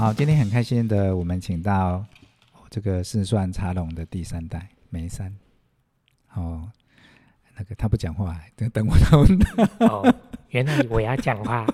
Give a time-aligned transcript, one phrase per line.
[0.00, 2.02] 好，今天很开心的，我们请到
[2.70, 5.30] 这个四川茶农的第三代梅山。
[6.32, 6.72] 哦，
[7.54, 9.38] 那个他不讲话，等等我等。
[9.80, 10.14] 哦，
[10.48, 11.66] 原来我要讲话。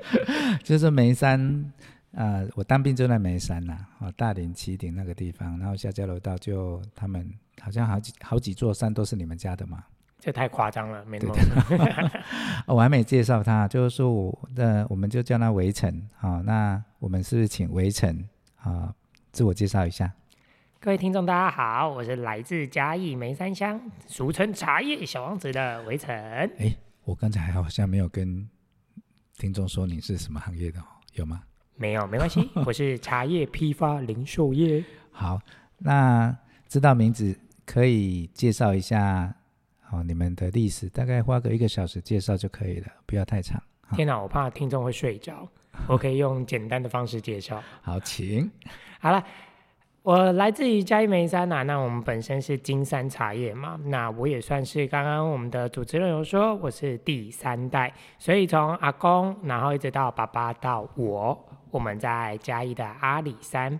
[0.64, 1.70] 就是梅山，
[2.12, 7.30] 呃，我当兵就在梅山呐，哦，大林旗顶那个地方，然后下交流道就他们
[7.60, 9.84] 好像好几好几座山都是你们家的嘛。
[10.26, 12.10] 这太夸张了，没那么。
[12.66, 16.02] 我还没介绍他，就是说我的，我们就叫他围城。
[16.16, 18.92] 好，那我们是不是请围城啊，
[19.30, 20.12] 自我介绍一下？
[20.80, 26.12] 各位听众，大家好，我是来自嘉义梅山乡，俗称茶叶小王子的围城。
[26.58, 28.48] 哎，我刚才好像没有跟
[29.38, 30.82] 听众说你是什么行业的，
[31.14, 31.40] 有吗？
[31.76, 34.84] 没有，没关系， 我是茶叶批发零售业。
[35.12, 35.40] 好，
[35.78, 39.32] 那知道名字可以介绍一下。
[39.88, 43.62] 好，你们的历史大概花个一个小时介绍就可以了，不要太长。
[43.92, 45.48] 天哪，我怕听众会睡着，
[45.86, 47.62] 我可以用简单的方式介绍。
[47.82, 48.50] 好，请。
[48.98, 49.24] 好了，
[50.02, 63.78] 我来自于嘉义梅山呐，那我们本身是金山茶叶嘛，那我也算是刚刚我们的主持人有说我是第三代，所以从阿公，然后一直到爸爸到我，我们在嘉义的阿里山，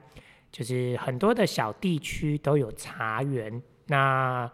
[0.53, 4.49] 就是很多的小地区都有茶园，那。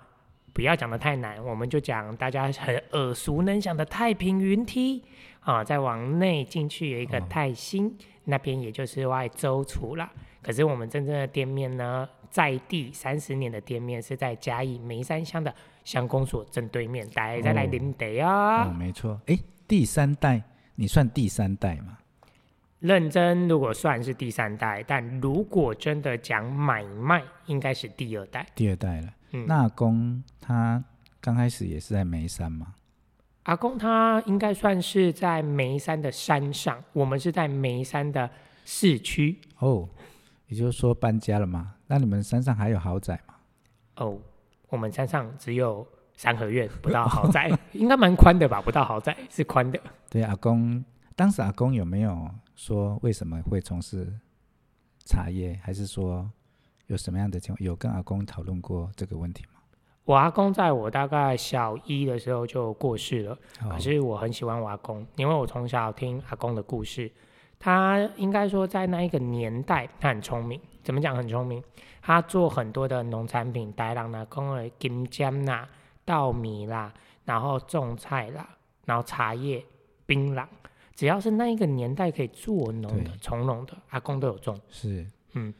[0.53, 5.03] 不要讲的太难，我们就讲大家很耳熟能详的太平云梯
[5.41, 7.93] 啊，再往内进去有一个泰兴，哦、
[8.25, 10.11] 那边也就是外周厨了。
[10.43, 18.69] 可是我们真正的店面呢，在地三十年的店面是在嘉义梅山乡的乡公所正对面，大家再来领得啊。
[18.69, 20.43] 哦，没错，哎，第三代，
[20.75, 21.99] 你算第三代吗？
[22.81, 28.45] 认真，如果算是第三代，但如果真的讲买卖，应该是第二代。
[28.55, 29.15] 第二代了。
[29.33, 30.83] 嗯，那阿公他
[31.21, 32.75] 刚开始也是在眉山吗？
[33.45, 38.31] 阿公他应该算是在眉山的山上，我们是在眉山的
[38.65, 39.41] 市区。
[39.59, 39.89] 哦，
[40.47, 41.75] 也就是说搬家了嘛？
[41.89, 43.35] 那你们山上还有豪宅吗？
[43.97, 44.19] 哦，
[44.69, 48.61] 我们山上只有三合院，不到豪宅， 应该蛮宽的吧？
[48.63, 49.81] 不到豪宅，是宽的。
[50.09, 50.85] 对，阿公，
[51.17, 54.13] 当时阿公有没有说为什么会从事
[55.05, 56.31] 茶叶，还是说？
[56.93, 57.65] 有什么样的情况？
[57.65, 59.61] 有跟阿公讨论过这个问题吗？
[60.05, 63.33] 我阿公在我大概小一的时候就过世了，
[63.63, 67.11] 哦、可是我很喜欢我阿公，因为我从小听阿公的故事。
[67.59, 70.61] 他应该说在那一个年代，他很聪明。
[70.83, 71.63] 怎么讲很聪明？
[72.03, 75.69] 他做很多的农产品，带让阿公的金针啦、
[76.05, 76.93] 稻米啦，
[77.25, 78.47] 然后种菜啦，
[78.85, 79.65] 然后茶叶、
[80.05, 80.45] 槟榔，
[80.97, 84.61] 只要是那一个年代可以做农的、对从农的，阿公都有种。
[84.69, 85.55] 是，嗯。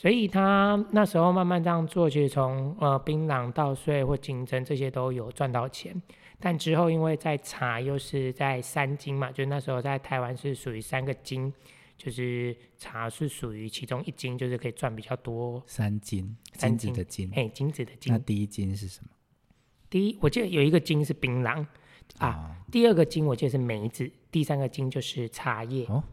[0.00, 6.00] 所以他那时候慢慢这样做，其实从呃槟榔稻穗或金针这些都有赚到钱。
[6.38, 11.52] 但之后因为在茶又是在三金嘛，就那时候在台湾是属于三个金，
[11.96, 15.60] 就是茶是属于其中一金，就是可以赚比较多。
[15.66, 18.12] 三金，三金子的金，哎，金子的金。
[18.12, 19.10] 那第一金是什么？
[19.90, 21.66] 第一，我记得有一个金是槟榔
[22.18, 25.86] 啊，哦、第二个金我记得是梅子，第三个金就是茶叶。
[25.86, 26.04] 哦，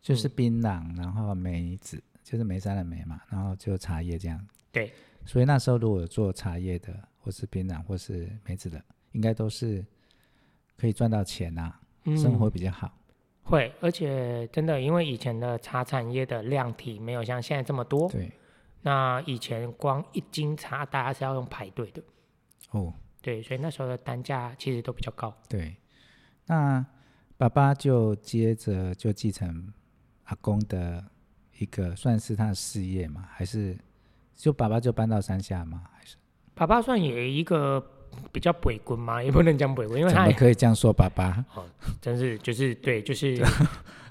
[0.00, 2.02] 就是槟榔，然后梅子。
[2.26, 4.44] 就是梅山的梅嘛，然后就茶叶这样。
[4.72, 4.92] 对，
[5.24, 8.82] 所以那时候如果有做茶叶的，或是槟榔，或是梅子的，
[9.12, 9.86] 应该都是
[10.76, 12.92] 可以赚到钱呐、啊，嗯、生活比较好。
[13.44, 18.10] 会，而且真的，因为以前的茶产业的量体没有像现在这么多。
[18.10, 18.32] 对。
[18.82, 22.02] 那以前光一斤茶，大家是要用排队的。
[22.72, 22.92] 哦。
[23.22, 25.32] 对，所以那时候的单价其实都比较高。
[25.48, 25.76] 对。
[26.46, 26.84] 那
[27.36, 29.72] 爸爸就接着就继承
[30.24, 31.04] 阿公的。
[31.58, 33.24] 一个算是他的事业吗？
[33.32, 33.76] 还是
[34.34, 35.82] 就爸爸就搬到山下吗？
[35.96, 36.16] 还是
[36.54, 37.84] 爸爸算也一个
[38.32, 39.20] 比较北军吗？
[39.24, 41.44] 也不能讲北军，因为他可以这样说爸爸？
[41.54, 41.64] 哦，
[42.00, 43.42] 真是就是对，就是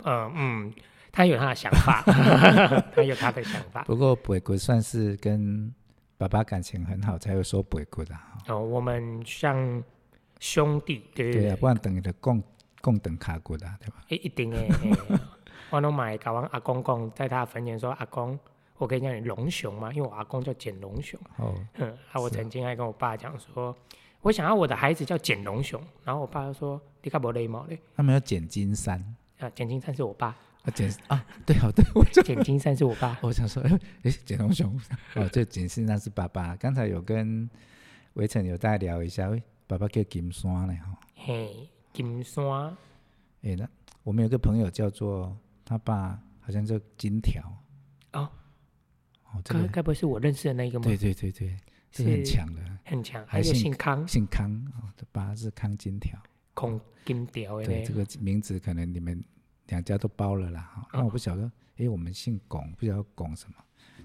[0.04, 0.74] 嗯 嗯，
[1.12, 2.02] 他有他的想法，
[2.96, 3.84] 他有他的想法。
[3.84, 5.74] 不过北军算是跟
[6.18, 8.16] 爸爸感情很好，才会说北军的。
[8.48, 9.84] 哦，我们像
[10.40, 12.42] 兄弟，对对，对啊，不然等于的共
[12.82, 14.04] 共等卡骨的，对吧？
[14.10, 14.70] 欸、一定诶。
[15.72, 18.38] 我拢买搞完阿公公，在他坟前说：“阿公，
[18.78, 19.92] 我可以叫你龙雄吗？
[19.92, 23.76] 因为我阿公叫简龙熊。”哦，嗯， 啊，我曾经还跟我爸讲说，啊、
[24.22, 25.82] 我想要我的孩子叫简龙熊。
[26.04, 29.04] 然后我爸就说：“你看不礼貌嘞。”他们要简金山
[29.40, 33.18] 啊，简金山是我爸啊，简啊，对好对，我简金山是我爸。
[33.22, 33.62] 我想说，
[34.04, 34.80] 哎，简龙雄
[35.16, 36.56] 哦，这简金山是爸爸。
[36.58, 37.50] 刚才有跟
[38.14, 40.98] 围城有大家聊一下，喂，爸爸叫金山嘞哈。
[41.16, 42.76] 嘿，金山。
[43.42, 43.68] 哎，那
[44.04, 45.36] 我们有个朋友叫做。
[45.66, 47.44] 他爸好像叫金条。
[48.14, 48.30] 哦，
[49.26, 49.68] 哦，这个。
[49.68, 50.86] 该不会是我认识的那一个吗？
[50.86, 51.58] 对对对对，
[51.92, 52.04] 是。
[52.04, 56.18] 很强的，很强，还姓康，姓康哦，他爸是康金条，
[56.54, 57.62] 康金条。
[57.64, 59.22] 对，这个名字可能你们
[59.68, 60.62] 两家都包了啦。
[60.62, 61.44] 哈，那我不晓得，
[61.78, 63.56] 哎、哦，我们姓龚，不晓得龚什么，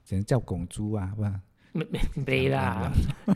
[0.05, 1.41] 只能叫龚珠啊， 不然。
[1.73, 2.91] 没没没啦。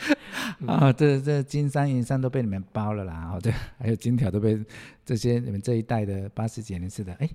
[0.66, 4.58] 啊，这这金山银山都被你们包了啦，哦，对，还有金条都被
[5.04, 7.28] 这些你们这一代的八十几年次的，哎，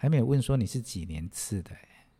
[0.00, 1.72] 还没有问说你是几年次的？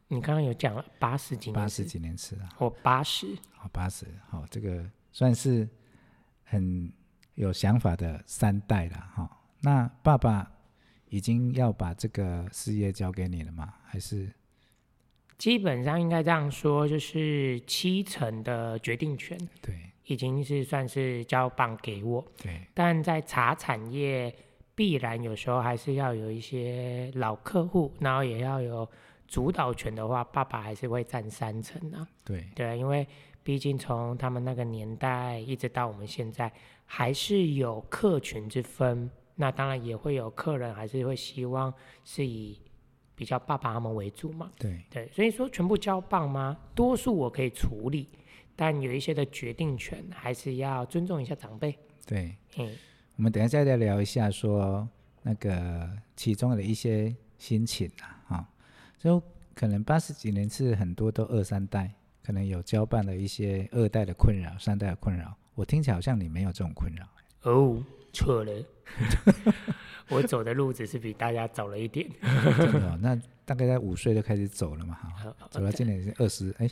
[0.09, 5.67] 你刚刚有讲了八十几年，八十几年次啊，我八十，好八十，好这个算是
[6.45, 6.93] 很
[7.37, 9.41] 有想法的三代了哈。
[9.63, 10.53] 那爸爸
[11.09, 13.73] 已经要把这个事业交给你了吗？
[13.87, 14.31] 还是？
[15.39, 19.75] 基本上应该这样说，就是七成的决定权，对，
[20.05, 22.23] 已经是算是交棒给我。
[22.37, 24.35] 对，但在茶产业，
[24.81, 28.89] 必然有时候还是要有一些老客户，然后也要有
[29.29, 32.09] 主导权的话，爸爸还是会占三成啊。
[32.25, 33.07] 对，对，因为
[33.43, 36.51] 毕竟从他们那个年代一直到我们现在，
[36.87, 39.11] 还是有客群之分。
[39.35, 41.71] 那当然也会有客人，还是会希望
[42.03, 42.59] 是以。
[43.17, 46.57] 比较爸爸他们为主嘛，对对，所以说全部交棒吗？
[46.75, 48.09] 多数我可以处理，
[48.57, 51.79] 但有一些的决定权还是要尊重一下长辈。
[52.07, 52.75] 对，嗯，
[53.21, 54.89] 我们等一下再聊一下说
[55.23, 58.49] 那个其中的一些心情啊，哈，
[58.99, 59.23] 就
[59.55, 61.93] 可能八十几年是很多都二三代，
[62.25, 65.37] 可能有交办的一些二代的困扰、三代的困扰。
[65.55, 67.07] 我听起来好像你没有这种困扰。
[67.43, 67.85] 哦，
[68.15, 68.53] 错了。
[70.09, 72.09] 我走的路只是比大家早了一点，
[72.57, 73.15] 真的哦，那
[73.45, 76.67] 大概在五岁就开始走了嘛，哈，走到今年是二十，哎，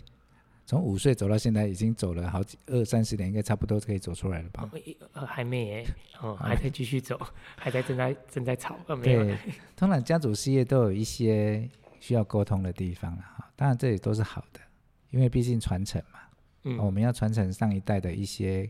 [0.69, 4.71] 从五岁走到现在已经走了好几二三十年，应该差不多可以走出来了吧？
[5.15, 5.87] 呃，还没耶，
[6.21, 7.19] 哦，还在继续走，
[7.57, 9.35] 还在正在正在吵，对，
[9.75, 11.67] 通常家族事业都有一些
[12.01, 14.61] 需要沟通的地方了，哈，当然这也都是好的，
[15.09, 16.21] 因为毕竟传承嘛，
[16.65, 18.69] 嗯，我们要传承上一代的一些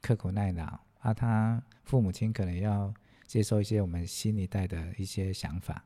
[0.00, 0.64] 刻苦耐劳，
[1.00, 2.92] 啊，他父母亲可能要。
[3.26, 5.82] 接受一些我们新一代的一些想法，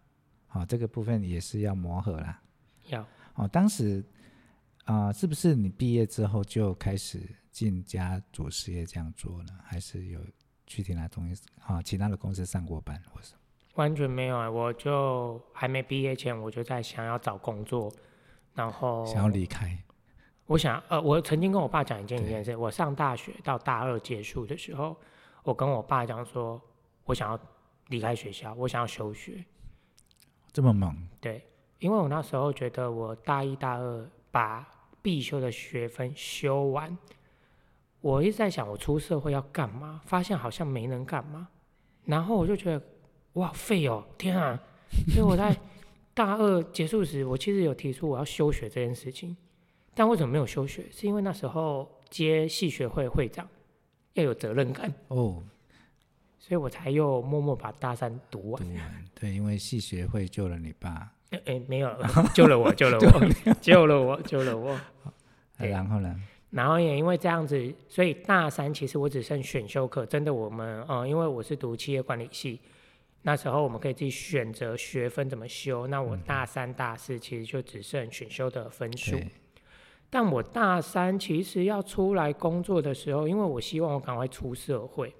[0.49, 2.43] 好、哦，这个部分也是要磨合啦。
[2.89, 3.07] 要
[3.37, 4.05] 哦，当时
[4.89, 7.21] 啊、呃，是不是你毕业之后就开始
[7.51, 9.53] 进家族事业这样做呢？
[9.63, 10.19] 还是有
[10.67, 11.83] 去其他东西啊？
[11.83, 13.35] 其他的公司上过班，或是
[13.75, 14.51] 完全没有啊！
[14.51, 17.93] 我就还没毕业前，我就在想要找工作，
[18.55, 19.77] 然后想要离开。
[20.47, 24.97] 我想呃，我曾经跟我爸讲一件一件事：我上大学到大二结束的时候，
[25.43, 26.61] 我跟我爸讲说。
[27.05, 27.41] 我想要
[27.87, 29.43] 离开学校，我想要休学。
[30.53, 30.95] 这么猛？
[31.23, 31.43] 对，
[31.79, 34.69] 因为我那时候觉得我大一大二把
[35.03, 36.97] 必修的学分修完，
[38.01, 41.49] 我一直在想我出社会要干嘛，发现好像没能干嘛，
[42.05, 42.83] 然后我就觉得
[43.35, 44.61] 哇废哦，天啊！
[45.09, 45.57] 所以我在
[46.15, 49.37] 大二结束时，我其实有提出我要休学这件事情，
[49.95, 50.87] 但为什么没有休学？
[50.91, 53.49] 是因为那时候接系学会会长
[54.15, 55.43] 要有责任感哦。
[56.39, 58.63] 所以我才又默默把大三读完。
[58.63, 61.13] 读完，对，因为系学会救了你爸。
[61.31, 61.95] 哎、欸，没有，
[62.35, 64.79] 救了我，救了我，救了我，救了我。
[65.59, 66.15] 然后呢？
[66.51, 70.07] 然后也因为这样子，所以大三其实我只剩选修课。
[70.07, 72.59] 真的，我们嗯，因为我是读企业管理系，
[73.21, 75.87] 那时候我们可以自己选择学分怎么修。
[75.89, 79.19] 那我大三、大四其实就只剩选修的分数。
[80.09, 85.13] 但我大三其实要出来工作的时候，因为我希望我赶快出社会。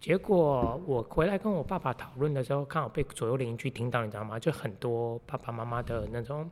[0.00, 4.38] 结果我回来跟我爸爸讨论的时候，刚好被左右邻居听到，你知道吗？
[4.38, 6.50] 就很多爸爸妈妈的那种，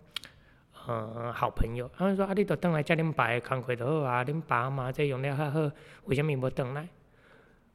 [0.86, 5.58] 嗯，好朋友，他们说：“啊，你都等来家里摆康亏的好啊，你爸妈在用料还好，
[6.04, 6.86] 为什么不等来？”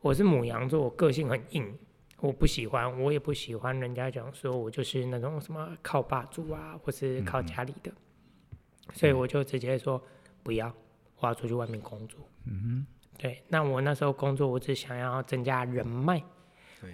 [0.01, 1.75] 我是母羊座，我个性很硬，
[2.19, 8.57] 我不喜欢，我也不喜欢人家讲说我就是那种什么靠爸族啊，或是靠家里的，嗯、
[8.93, 9.99] 所以我就直接说
[10.43, 10.71] 不要，
[11.17, 12.19] 我要出去外面工作。
[12.45, 12.92] 嗯哼。
[13.17, 16.21] 对，那我那时候工作，我只想要增加人脉，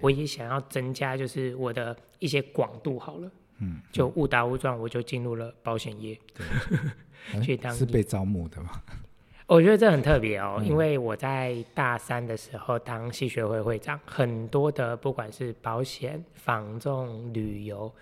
[0.00, 6.16] 我也想要增加就是我的一些广度好了，嗯，就误打误撞我就进入了保险业，
[7.32, 8.70] 对，去当是被招募的吗？
[9.48, 17.92] 我觉得这很特别哦，嗯、因为我在大三的时候当系学会会长，很多的不管是保险、房仲、旅游，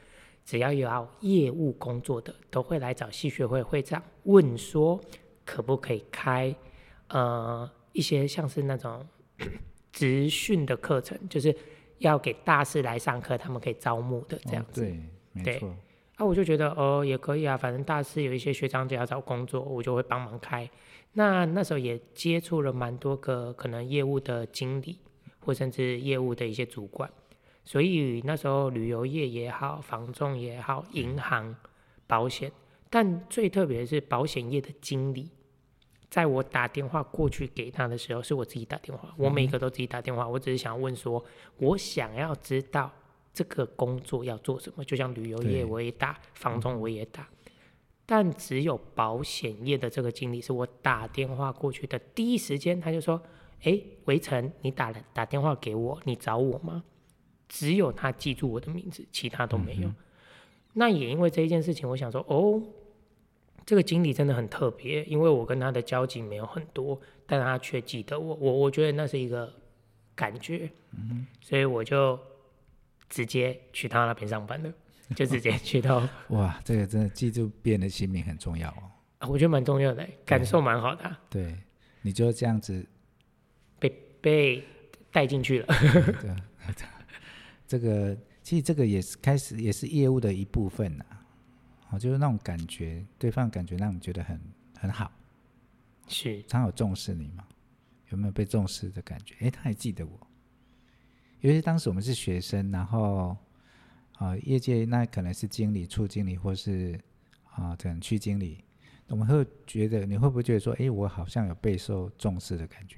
[0.44, 5.00] 只要有要业务工作的，都会来找系学会会长问说
[5.46, 6.54] 可不可以开，
[7.08, 7.70] 呃。
[7.98, 9.04] 一些像是那种
[9.90, 11.52] 职训的课程，就是
[11.98, 14.84] 要给大四来上课，他们可以招募的这样子。
[14.84, 14.86] 哦、
[15.34, 15.76] 对，对，没错。
[16.14, 20.70] 啊，我就觉得哦，也可以啊，反正大四有一些学长姐要找工作，我就会帮忙开。
[21.14, 25.00] 那那时候也接触了蛮多个可能业务的经理，
[25.40, 27.10] 或甚至业务的一些主管。
[27.64, 31.56] 所以那时候旅游业也好，房仲也好，银行、
[32.06, 32.52] 保险，
[32.88, 35.32] 但最特别的是保险业的经理。
[36.10, 39.14] 在我打电话过去给他的时候，是我自己打电话。
[39.16, 41.22] 我每一个都自己打电话，我只是想问说，
[41.58, 42.90] 我想要知道
[43.34, 47.28] 这个工作要做什么，就像旅游业我也打，房仲我也打，
[48.06, 53.20] 但只有保险业的这个经理是我打电话过去的第一时间，他就说
[53.64, 56.84] ：“哎，围城，你打了打电话给我，你找我吗？”
[57.48, 59.88] 只有他记住我的名字，其他都没有。
[59.88, 59.96] 嗯、
[60.74, 62.62] 那也因为这一件事情，我想说，哦，
[63.68, 69.52] 这个经理真的很特别，因为我跟他的交集没有很多，但他却记得我，我我觉得那是一个
[70.14, 72.18] 感觉，嗯、所以我就。
[73.10, 74.70] 直接去他那边上班了，
[75.16, 76.06] 就直接去到。
[76.28, 78.82] 哇，这个真的记住别人的姓名很重要哦。
[79.20, 81.18] 啊，我觉得蛮重要的，感受蛮好的啊。
[81.30, 81.56] 对，
[82.02, 82.86] 你就这样子
[83.78, 83.88] 被
[84.20, 84.62] 被
[85.10, 85.66] 带进去了。
[86.20, 86.36] 对，
[87.66, 91.06] 这个其实这个也是开始也是业务的一部分呐。
[91.90, 94.40] 哦，就是那种感觉，对方感觉让你觉得很
[94.78, 95.10] 很好。
[96.06, 97.44] 是，他有重视你吗？
[98.10, 99.34] 有没有被重视的感觉？
[99.40, 100.26] 哎，他还记得我。
[101.40, 103.36] 因为当时我们是学生，然后
[104.16, 106.98] 啊，业界那可能是经理、处经理，或是
[107.54, 108.64] 啊，可能区经理，
[109.08, 112.96] 我们会觉得，你会不会觉得说，哎，我好像有备受重视的感觉？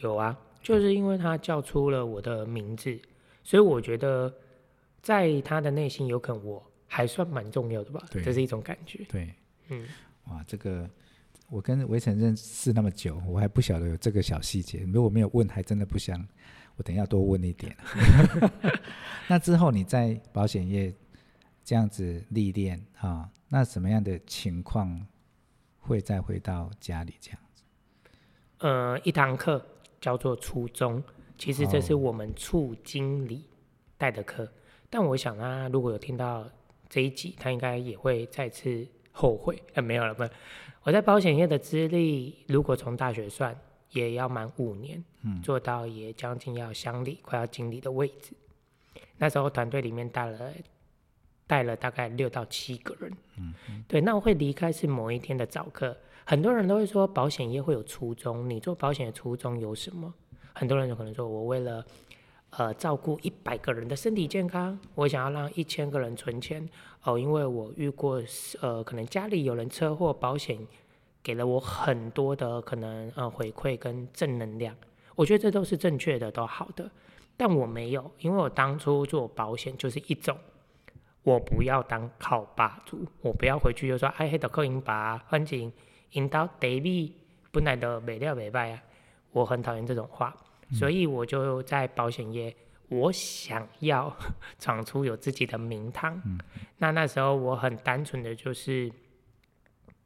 [0.00, 2.98] 有啊，就是因为他叫出了我的名字，
[3.42, 4.32] 所以我觉得
[5.02, 8.04] 在他的内心，有可能我还算蛮重要的吧。
[8.10, 9.04] 对，这是一种感觉。
[9.08, 9.34] 对，
[9.68, 9.86] 嗯，
[10.24, 10.88] 哇，这个
[11.48, 16.26] 我跟维城认识那么久，我还不晓得有这个小细节，如果没有问，还真的不想。
[16.76, 17.74] 我等一下多问一点。
[19.28, 20.94] 那之后你在保险业
[21.64, 25.06] 这样子历练啊，那什么样的情况
[25.78, 27.62] 会再回到家里这样子？
[28.58, 29.64] 呃，一堂课
[30.00, 31.02] 叫做初中，
[31.38, 33.46] 其实这是我们处经理
[33.96, 34.44] 带的课。
[34.44, 34.52] 哦、
[34.90, 36.46] 但我想啊，如果有听到
[36.88, 39.62] 这一集，他应该也会再次后悔。
[39.74, 40.30] 呃，没有了，不是。
[40.82, 43.56] 我在保险业的资历，如果从大学算。
[43.92, 48.34] 也要满五年，嗯，做到也将近要乡里，快要经理的位置。
[49.16, 50.52] 那时候团队里面带了
[51.46, 54.00] 带了大概六到七个人，嗯，嗯，对。
[54.00, 60.12] 那我会离开是某一天的早课，很多人都会说保险业会有初衷，你做保险的初衷有什么？
[60.52, 61.82] 很多人有可能说我为了
[62.56, 66.68] 呃照顾一百个人的身体健康，我想要让一千个人存钱
[67.02, 68.22] 哦，因为我遇过
[68.60, 70.58] 呃可能家里有人车祸保险。
[71.22, 74.72] 给了我很多的可能呃回馈跟正能量，
[75.16, 76.88] 我觉得这都是正确的，都好的。
[77.36, 80.38] 但我没有，因为我当初做保险就是一种，
[81.24, 85.72] 我不要当靠霸主，我不要回去就说哎，黑的扣银把环境
[86.12, 87.12] 引导得利，
[87.50, 88.82] 本来的没料没败啊，
[89.32, 90.32] 我很讨厌这种话，
[90.72, 92.54] 所以我就在保险业，
[92.88, 94.16] 我想要
[94.58, 96.20] 闯出有自己的名堂。
[96.24, 96.38] 嗯、
[96.78, 98.90] 那那时候我很单纯的就是。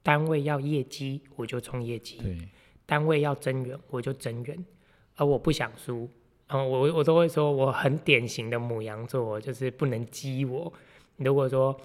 [0.02, 2.16] 单位要业绩，我就冲业绩；
[2.86, 4.64] 单位要增员，我就增员。
[5.16, 6.08] 而我不想输，
[6.48, 10.72] 嗯，我我都会说，我很典型的母羊座，就是不能激我。
[11.16, 11.78] 如果说，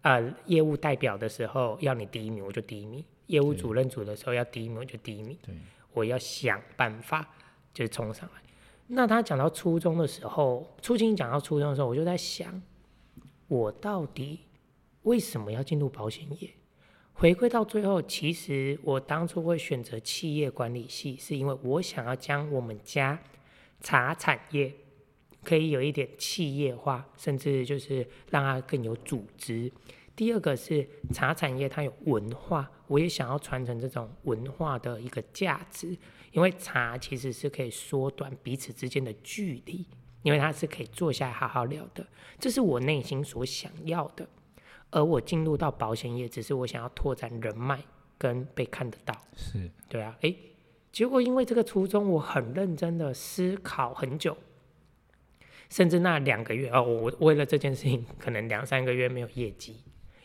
[0.00, 5.38] 呃，业务代表的时候要你第一名，我就第一名；业务主任组的时候要第一名，我就第一名。
[5.40, 5.54] 对
[5.92, 7.24] 我要想办法
[7.72, 8.42] 就冲上来。
[8.88, 12.60] 那他讲到初中的时候，初经讲到初中的时候，我就在想，
[13.48, 14.40] 我到底
[15.02, 16.50] 为什么要进入保险业？
[17.14, 23.18] 回归到最后，其实我当初会选择企业管理系，是因为我想要将我们家
[23.80, 24.72] 茶产业
[25.44, 29.70] 可以有一点企业化，甚至就是让它更有组织。
[30.16, 35.96] 第二个是茶产业它有文化，我也想要传承这种文化的一个价值，
[36.32, 39.86] 因为茶其实是可以缩短彼此之间的距离，
[40.22, 42.06] 因为它是可以坐下来好好聊的，
[42.38, 44.28] 这是我内心所想要的。
[44.90, 47.82] 而我进入到保险业，只是我想要拓展人脉
[48.18, 49.14] 跟被看得到。
[49.34, 50.36] 是，对啊，诶，
[50.90, 54.36] 结果因为这个初衷，我很认真的思考很久，
[55.70, 59.82] 甚至那两个月哦，我为了这件事情，可能两三个月没有业绩，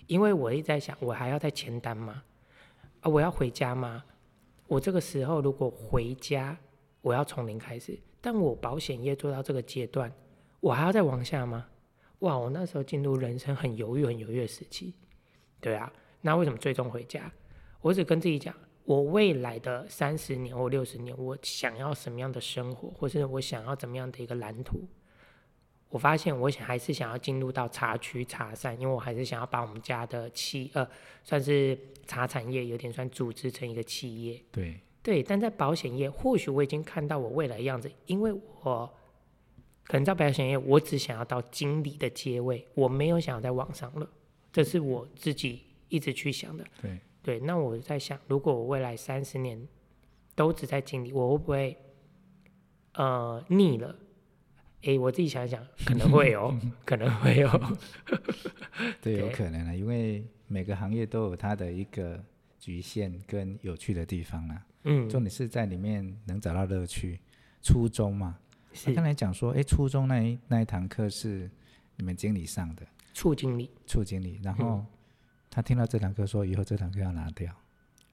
[0.07, 2.23] 因为我一直在想，我还要再签单吗？
[2.99, 4.03] 啊，我要回家吗？
[4.67, 6.57] 我这个时候如果回家，
[7.01, 10.11] 我要从零开始，但我保险业做到这个阶段，
[10.59, 11.65] 我还要再往下吗？
[12.19, 12.37] 哇！
[12.37, 14.93] 我那时候进入人生很犹豫、很犹豫的时期，
[15.61, 15.91] 对啊。
[16.21, 17.31] 那为什么最终回家？
[17.79, 24.87] 我只跟自己讲，我未来的三十年或六十年，我想要什么样的生活，或是我想要怎么样的一个蓝图？
[25.89, 30.87] 我发现我想还是想要进入到茶区茶山，因为我还是想要把我们家的企呃，
[31.23, 34.43] 算是茶产业有点算组织成一个企业。
[34.51, 38.93] 对对，但在保险业，或许我已经看到我未来的样子，因为我。
[39.89, 44.09] 可能在保险业，我只想要到经理的阶位，我没有想要在网上了，
[44.51, 46.65] 这是我自己一直去想的。
[46.81, 49.65] 对对，那我在想，如果我未来三十年
[50.35, 51.77] 都只在经理，我会不会
[52.95, 53.95] 呃腻了？
[54.83, 56.55] 哎，我自己想一想，可能会有，
[56.85, 57.49] 可能会有。
[59.01, 62.23] 对，有可能啊，因为每个行业都有它的一个
[62.59, 64.65] 局限跟有趣的地方啊。
[64.83, 67.19] 嗯，重点是在里面能找到乐趣。
[67.63, 68.37] 初中嘛，
[68.85, 71.49] 他刚才讲说，哎，初中那一那一堂课是
[71.97, 74.39] 你们经理上的，处经理，处经理。
[74.43, 74.85] 然后
[75.49, 77.53] 他听到这堂课说，以后这堂课要拿掉。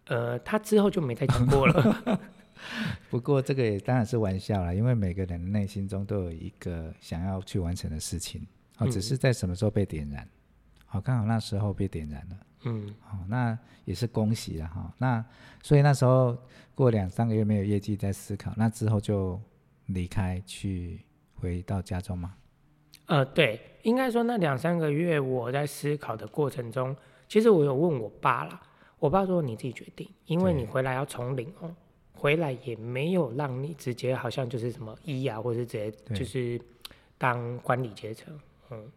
[0.07, 2.21] 呃，他之后就没再讲过了。
[3.11, 8.47] 不过这个也当然是玩笑啦，因为每个人的内心中都有一个想要去完成的事情，
[8.79, 10.27] 哦，只是在什么时候被点燃，
[10.87, 14.95] 好，刚好那时候被点燃了，嗯，好，那也是恭喜了哈。
[14.99, 15.25] 那
[15.63, 16.37] 所以那时候
[16.75, 19.41] 过两三个月没有业绩，在思考，那之后就
[19.87, 21.01] 离开去
[21.35, 22.35] 回到家中吗？
[23.07, 26.97] 呃，对，应该说那两三个月我在思考的过程中，
[27.29, 28.63] 其实我有问我爸啦，
[28.99, 31.75] 我爸说你自己决定，因为你回来要从零哦。
[32.15, 36.59] 回来也没有让你直接好像就是什么医啊，或者是直接就是
[37.19, 38.39] 当管理阶层。
[38.71, 38.91] 嗯，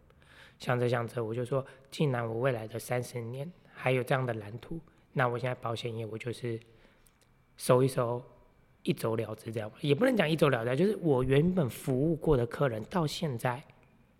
[0.59, 4.79] 想着想着，我就说，既然我未来的三十年还有这样的蓝图，
[5.11, 6.59] 那我现在保险业我就是
[7.57, 8.21] 收一收，
[8.83, 13.61] 一走了之，这样也不能讲一走了之，就是我原本服务过的客人到现在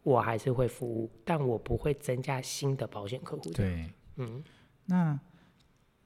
[0.04, 3.50] 我还是会服务，但我不会增加新的保险客户。
[3.52, 4.44] 对，嗯，
[4.86, 5.20] 那。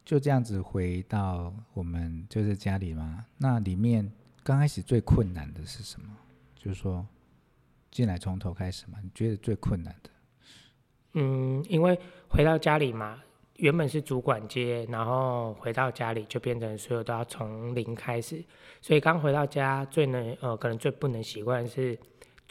[0.03, 3.25] 就这样子回到我们就是家里嘛。
[3.37, 4.11] 那里面
[4.43, 6.07] 刚开始最困难的是什么？
[6.55, 7.05] 就是说
[7.89, 8.97] 进来从头开始嘛。
[9.03, 10.09] 你觉得最困难的？
[11.13, 13.21] 嗯，因为回到家里嘛，
[13.57, 18.43] 原本是主管接，然后回到家里就变成所有都要从零开始。
[18.81, 21.97] 所以刚回到家最能呃，可能最不能习惯是。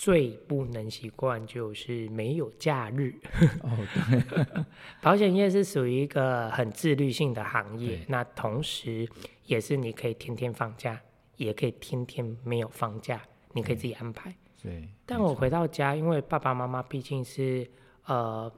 [0.00, 3.14] 最不能习惯就是没有假日。
[3.62, 3.69] 哦，
[4.09, 4.64] 对，
[5.02, 9.07] 保险业是属于一个很自律性的行业，那同时
[9.45, 10.99] 也是你可以天天放假，
[11.37, 13.21] 也可以天天没有放假，
[13.52, 14.35] 你可以自己安排。
[14.62, 14.88] 对。
[15.04, 17.71] 但我回到家，因为爸爸妈妈毕竟是
[18.07, 18.50] 呃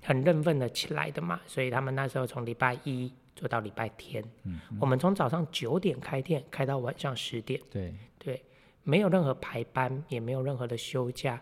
[0.00, 4.24] 很认份的起来的嘛，所以他们那时候从礼拜一做到礼拜天。
[4.44, 4.58] 嗯。
[4.80, 7.60] 我们从早上九点开店，开到晚上十点。
[7.70, 7.92] 对。
[8.88, 11.38] 没有任何排班，也没有任何的休假，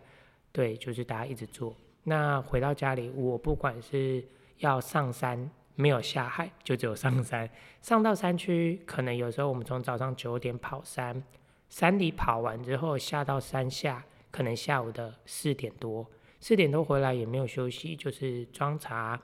[0.50, 1.76] 对，就是大家一直做。
[2.02, 4.26] 那回到家里，我不管是
[4.58, 7.48] 要上山，没有下海，就只有上山。
[7.80, 11.22] 上到山区，可能有时候我们从早上九点跑山，
[11.68, 16.04] 山里跑完之后下到山下，可能下午的四点多，
[16.40, 19.22] 四点多回来也没有休息，就是装茶、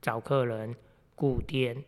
[0.00, 0.74] 找客人、
[1.14, 1.84] 顾店。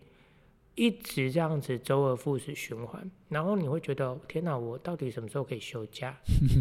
[0.74, 6.16] 一直这样子周而复始循环，然后你会觉得天哪，我到底什么时候可以休假？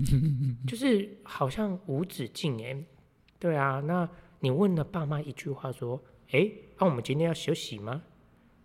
[0.67, 2.83] 就是好像无止境哎。
[3.39, 4.07] 对啊，那
[4.39, 5.99] 你问了爸妈一句话说
[6.31, 8.03] ：“哎，那我们今天要休息吗？”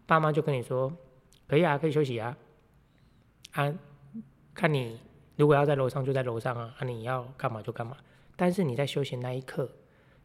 [0.06, 0.94] 爸妈就跟你说
[1.48, 2.36] ：“可以啊，可以休息啊。”
[3.52, 3.74] 啊，
[4.54, 5.00] 看你
[5.36, 7.96] 如果要在楼上就在楼上啊，啊你要干嘛就干嘛。
[8.36, 9.68] 但是你在休息那一刻，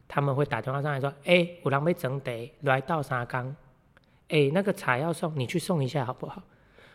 [0.06, 3.56] 他们会打电话上来说：“哎，有人要整地来到三岗。”
[4.34, 6.42] 哎、欸，那个茶要送，你去送一下好不好？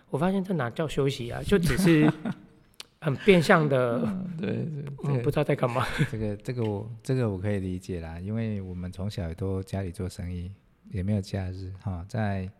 [0.09, 2.11] 我发现这哪叫休息啊，就只是
[2.99, 4.01] 很变相的，
[4.37, 5.87] 对对，嗯，不知道在干嘛。
[6.11, 10.51] 这个这个我这个我可以理解啦，因为我们从小也都家里做生意，
[10.91, 12.51] 也没有假日哈，在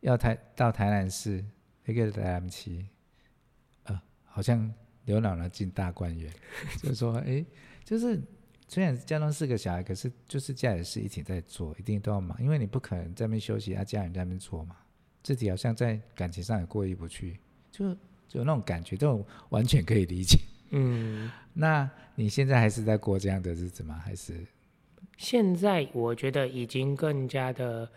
[0.00, 1.42] 要台到台南市
[1.86, 2.86] 一个台南期，
[3.84, 4.70] 呃，好像
[5.06, 6.30] 刘姥姥进大观园，
[6.82, 7.46] 就是说，哎、欸，
[7.82, 8.20] 就是。
[8.74, 14.74] 虽然家中四个小孩，可是就是家里事一起在做，一定都要忙，因为你不可能在那边休息，啊，家人在那边做嘛。
[15.22, 17.38] 自己好像在感情上也过意不去，
[17.70, 17.94] 就
[18.26, 20.40] 就有那种感觉，这种完全可以理解。
[20.70, 23.94] 嗯， 那你现在还是在过这样的日子吗？
[24.04, 24.44] 还是？
[25.18, 27.88] 现在我觉得已经更加的，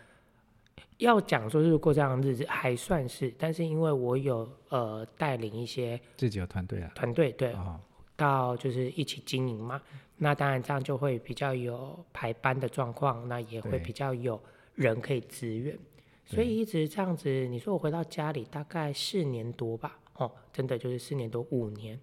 [0.97, 7.51] 要讲说是过这样的日子还算是，但是因为我有呃带领一些自己有团队啊，团队对。
[7.53, 7.79] 哦
[8.17, 9.79] 到就是一起经营嘛，
[10.17, 14.41] 那当然这样就会比较有排班的状况，那也会比较有
[14.75, 15.77] 人可以支援，
[16.25, 17.29] 所以一直这样子。
[17.47, 21.99] 你说我回到家里大概四年多吧，哦，真的就是四年多五年，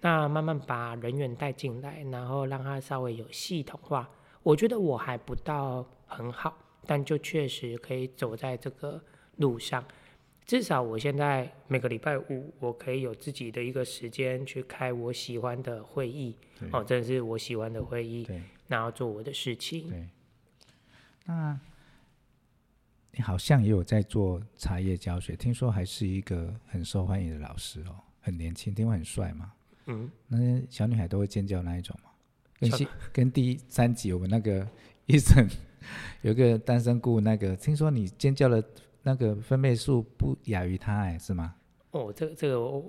[0.00, 4.08] 那慢慢把人员带进来，然后让他稍微有系统化。
[4.42, 6.56] 我觉得我还不到很好，
[6.86, 9.02] 但就确实可以走在这个
[9.36, 9.84] 路上。
[10.48, 16.34] 至少我现在每个礼拜五，我可以有自己的一个时间去开我喜欢的会议，
[16.72, 19.90] 哦，真的是我喜欢的会议，对，然后做我的事情。
[19.90, 20.08] 对，
[21.26, 21.60] 那
[23.10, 29.52] 你好像也有在做茶叶教学，听说还是一个很受欢迎的老师哦，很年轻，听说很帅嘛。
[29.84, 32.08] 嗯，那些小女孩都会尖叫那一种嘛？
[32.58, 32.70] 跟
[33.12, 34.66] 跟第三集我们那个
[35.04, 35.46] 医生
[36.22, 38.64] 有一个单身顾，那个听说你尖叫了。
[39.08, 41.54] 那个分贝数不亚于他哎，是吗？
[41.92, 42.84] 哦，这个这个我，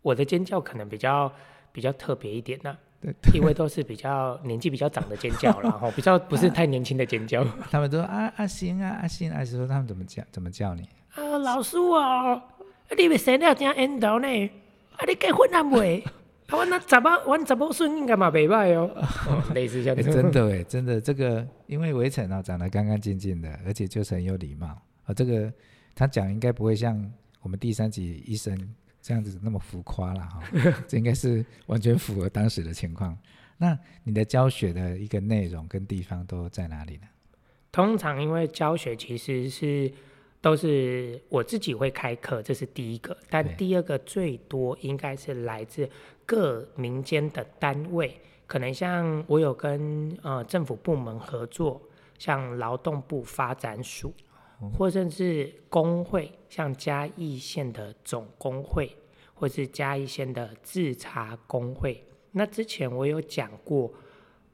[0.00, 1.32] 我的尖叫可能比较
[1.72, 2.78] 比较特别一点呢、啊。
[3.00, 7.42] 对，因为都是比较年纪比较长的尖叫， 然后比较不是太年轻的尖叫。
[7.42, 10.88] 啊、 他们都说啊阿星啊阿星，还是说他们怎么叫怎么叫你？
[11.16, 12.40] 啊老师啊，
[12.96, 14.28] 你别生了真缘投呢，
[14.96, 16.00] 啊你结婚了没？
[16.46, 18.88] 啊我那怎么我怎么孙应该嘛没败哦，
[19.54, 20.02] 类似这样、欸。
[20.02, 24.68] 真的哎，真的这个，因为围城啊长得干干净净的，而且就是很有礼貌
[25.04, 25.14] 啊。
[25.14, 25.52] 这个
[25.94, 28.74] 他讲应该不会像我们第三集医生。
[29.06, 30.42] 这样子那么浮夸了哈，
[30.88, 33.14] 这应该是完全符合当时的情况。
[33.58, 37.02] 那你的教学的一个内容跟地方都在哪里呢？
[37.70, 39.92] 通常因为教学其实是
[40.40, 43.14] 都是我自己会开课，这是第一个。
[43.28, 45.86] 但第二个最多应该是来自
[46.24, 51.78] 各民间的单位，可能像我有跟呃政府部门合作，
[52.18, 54.14] 像劳动部发展署。
[54.76, 58.96] 或甚至工会，像嘉义县的总工会，
[59.34, 62.04] 或是嘉义县的制茶工会。
[62.32, 63.92] 那之前我有讲过，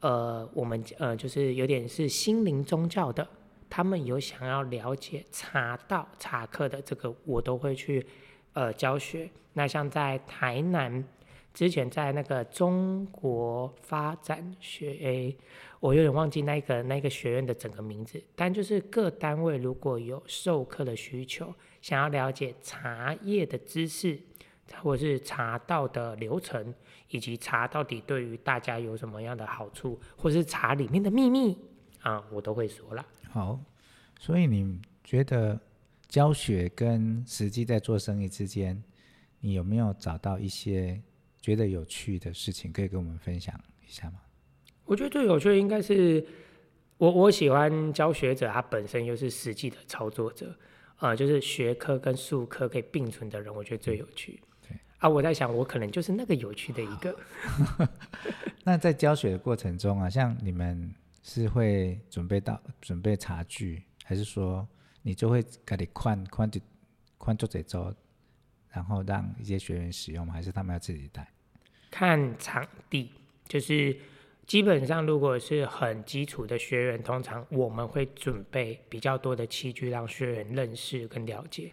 [0.01, 3.27] 呃，我们呃就是有点是心灵宗教的，
[3.69, 8.07] 他们有想要了解茶道、茶客的这个，我都会去
[8.53, 9.31] 呃教学。
[9.53, 11.05] 那像在台南。
[11.53, 15.37] 之前在那个中国发展学，诶，
[15.81, 24.19] 我有点忘记那个那个学院的整个名字，但就是各单位如果有授课的需求，想要了解茶叶的知识，
[24.81, 26.73] 或者是茶道的流程，
[27.09, 31.59] 以及茶到底对于大家有什么样的好处，或是茶里面的秘密
[32.03, 33.05] 啊，我都会说了。
[33.29, 33.59] 好，
[34.21, 35.61] 所以你觉得
[36.07, 38.81] 教学跟实际在做生意之间，
[39.41, 41.03] 你有没有找到一些？
[41.41, 44.21] 觉得有趣的事情可以跟我们分享一下吗？
[44.85, 46.27] 我觉得最有趣的应该是
[46.99, 50.55] 我我喜欢教学者，他本身又是实际的操作者，
[50.99, 54.41] 呃，就是学科跟术科可以并存的人，我觉得最有趣。
[54.61, 57.17] 对啊，我在想，我可能就是那个有趣的一个。
[58.65, 64.69] 那在教学的过程中啊，像你们是会准备到准备茶具，还是说
[65.03, 66.61] 你就会给你宽宽就
[67.17, 67.95] 宽做这周？
[68.73, 70.33] 然后让一些学员使用吗？
[70.33, 71.27] 还是他们要自己带？
[71.91, 73.11] 看场地，
[73.49, 73.97] 就是
[74.47, 81.73] 基本上如果是很基础的学员，通常我们会准备比较多的器具让学员认识跟了解。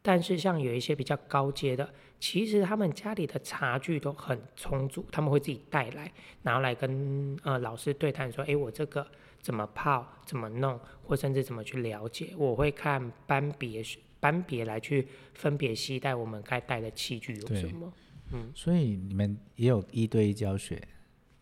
[0.00, 6.10] 但是像有一些比较高阶的，其实他们家里的茶具都很充足，他们会自己带来，
[6.42, 9.06] 然后来跟呃老师对谈说：“哎，我这个
[9.42, 13.82] 怎么泡，怎么弄，或甚至怎么去了解。”我会看班别。
[14.20, 17.92] 班别来去分别携带我们该带的器具有什么？
[18.32, 20.86] 嗯，所以你们也有一对一教学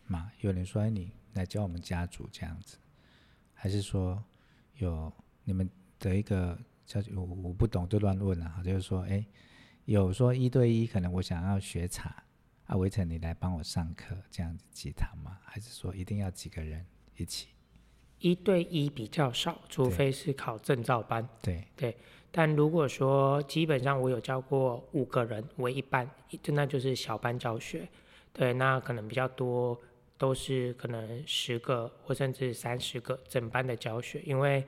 [0.05, 0.31] 吗？
[0.39, 2.77] 有人说你来教我们家族这样子，
[3.53, 4.23] 还是说
[4.77, 5.11] 有
[5.43, 9.25] 你们的一个教我我不懂就乱问了哈，就是说哎，
[9.85, 12.23] 有说一对一可能我想要学茶
[12.67, 15.39] 啊，维成你来帮我上课这样子几堂吗？
[15.43, 16.85] 还是说一定要几个人
[17.17, 17.47] 一起？
[18.19, 21.27] 一对一比较少，除非是考证照班。
[21.41, 21.97] 对对。
[22.37, 26.07] 但如果说基本上我有教过五个人为一班，
[26.49, 27.89] 那就是小班教学。
[28.31, 29.75] 对，那可能比较多
[30.19, 34.63] 都是可能十个或甚至三十个整班的教学，因为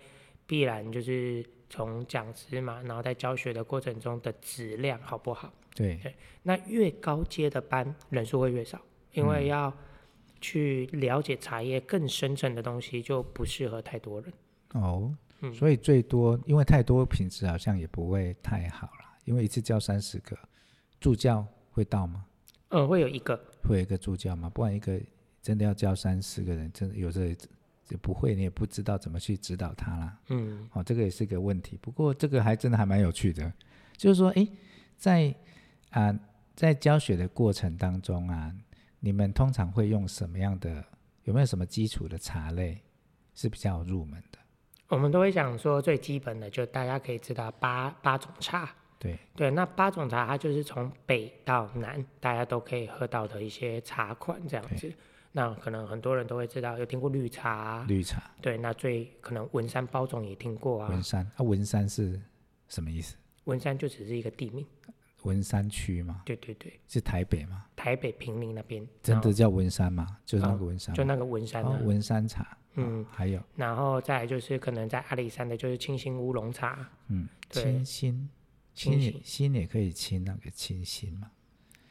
[0.47, 5.53] 必然就是从讲师嘛，然后在教学的过程中的质量好不好？
[5.75, 6.15] 对对。
[6.41, 8.81] 那越高阶的班人数会越少，
[9.13, 9.71] 因为要
[10.41, 14.33] 去了解茶叶更深层的东西，就不适合太多人。
[14.73, 15.15] 哦。
[15.53, 19.05] 所以最多，因为太多品质好像也不会太好了。
[19.25, 20.37] 因为一次教三十个
[20.99, 22.25] 助教会到吗？
[22.69, 24.49] 嗯，会有一个，会有一个助教吗？
[24.49, 24.99] 不然一个
[25.41, 27.25] 真的要教三十个人，真的有时候
[27.89, 30.19] 也不会，你也不知道怎么去指导他啦。
[30.29, 31.77] 嗯，哦，这个也是个问题。
[31.81, 33.51] 不过这个还真的还蛮有趣的，
[33.95, 34.47] 就是说，哎，
[34.97, 35.29] 在
[35.89, 36.19] 啊、呃，
[36.55, 38.53] 在教学的过程当中啊，
[38.99, 40.83] 你们通常会用什么样的？
[41.25, 42.81] 有没有什么基础的茶类
[43.35, 44.38] 是比较入门的？
[44.89, 48.69] 我们都会讲说最基本的，就大家可以知道八八种茶。
[48.97, 54.91] 对对，那八种茶它就是从北到南，大家都可以喝到的一些茶款这样子。
[55.31, 57.85] 那可能很多人都会知道，有听过绿茶。
[57.87, 58.21] 绿茶。
[58.41, 60.89] 对，那最可能文山包种也听过啊。
[60.89, 62.19] 文山，啊，文山是
[62.67, 63.15] 什么意思？
[63.43, 64.65] 文山就只是一个地名。
[65.23, 66.23] 文山区吗？
[66.25, 66.79] 对对对。
[66.87, 67.65] 是台北吗？
[67.75, 68.85] 台北平林那边。
[69.03, 70.17] 真的叫文山吗？
[70.25, 70.95] 就是那个文山。
[70.95, 71.63] 就那个文山。
[71.63, 72.57] 哦，文山茶。
[72.75, 76.87] 嗯，还有，然后再来就是可能在阿里山的，就是清新乌龙茶。
[77.07, 78.29] 嗯，清新，
[78.73, 81.29] 清新，新也可以清那个清新嘛。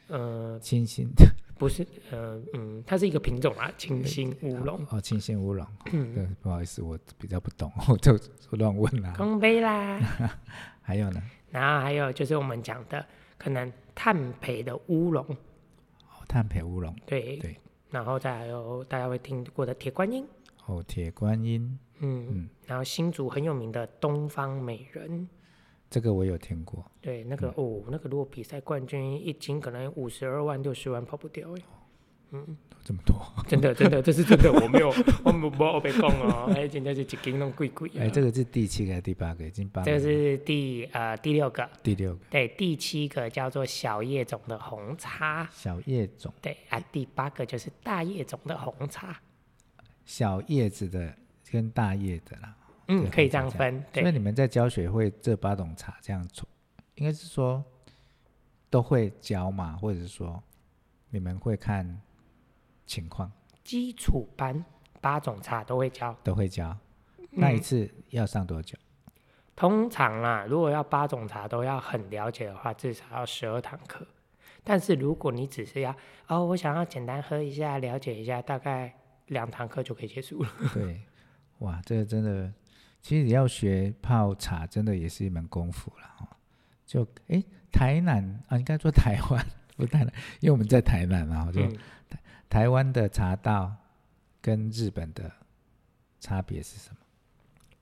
[0.07, 1.07] 呃，清新
[1.55, 4.83] 不是，呃，嗯，它是一个品种啊，清新乌龙。
[4.89, 5.67] 哦，清新乌龙。
[5.91, 8.17] 嗯，对，不好意思，我比较不懂， 我就
[8.51, 9.13] 乱问啦。
[9.15, 9.99] 空杯啦。
[10.81, 11.21] 还有呢？
[11.51, 13.05] 然后还有就是我们讲的
[13.37, 15.23] 可能碳焙的乌龙。
[15.25, 16.95] 哦，碳焙乌龙。
[17.05, 17.55] 对对，
[17.91, 20.25] 然后再还有大家会听过的铁观音。
[20.69, 21.79] 哦，铁观音。
[21.99, 22.49] 嗯嗯。
[22.65, 25.27] 然后新竹很有名的东方美人。
[25.89, 26.85] 这个我有听过。
[27.01, 31.61] 对，那个、嗯、哦，那个如果比赛冠军一斤可能五十二万六十万跑不掉哎。
[32.31, 32.57] 嗯。
[32.81, 34.89] 这么多，真的真的，这是真的， 我没有，
[35.23, 37.91] 我没有别讲哦， 哎，真的是一斤弄贵贵。
[37.97, 39.85] 哎，这个是第七个、第八个，已经八个。
[39.85, 41.69] 这个是第呃第六个。
[41.83, 42.19] 第六个。
[42.29, 45.47] 对，第七个叫做小叶种的红茶。
[45.51, 46.33] 小叶种。
[46.41, 49.19] 对啊，第八个就是大叶种的红茶。
[50.09, 51.15] 小叶子的
[51.51, 52.57] 跟大叶的啦。
[52.87, 53.85] 嗯，可以这样分。
[53.93, 54.01] 对。
[54.01, 56.49] 所以你们在教学会这八种茶这样做，
[56.95, 57.63] 应该是说
[58.71, 60.41] 都会教嘛，或者是说
[61.11, 62.01] 你们会看
[62.87, 63.31] 情况。
[63.63, 64.65] 基础班
[64.99, 66.75] 八种茶都会教，都会教。
[67.29, 68.75] 那一次要上多久？
[69.05, 69.13] 嗯、
[69.55, 74.07] 通常啦，如果要八种茶都要很了解的话，至少要十二堂课。
[74.63, 75.95] 但是如果你只是要
[76.25, 78.95] 哦，我想要简单喝一下，了解一下，大概
[79.29, 80.49] 两堂课就可以结束了。
[80.73, 81.01] 对，
[81.59, 82.53] 哇，这个真的，
[83.01, 86.37] 其实你要学泡茶，真的也是一门功夫了。
[86.85, 91.61] 就哎，台南啊，应该说台湾， 不台南，因为我们在台南啊，就。
[91.61, 91.77] 嗯
[92.49, 93.71] 台湾的茶道
[94.41, 95.31] 跟日本的
[96.19, 96.97] 差别是什么？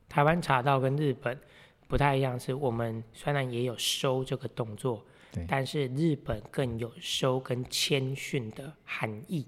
[0.09, 1.39] 台湾茶道跟日本
[1.87, 9.47] 不太一样，是我们虽然也有收这个动作，对，但是日本更有收跟谦逊的含义。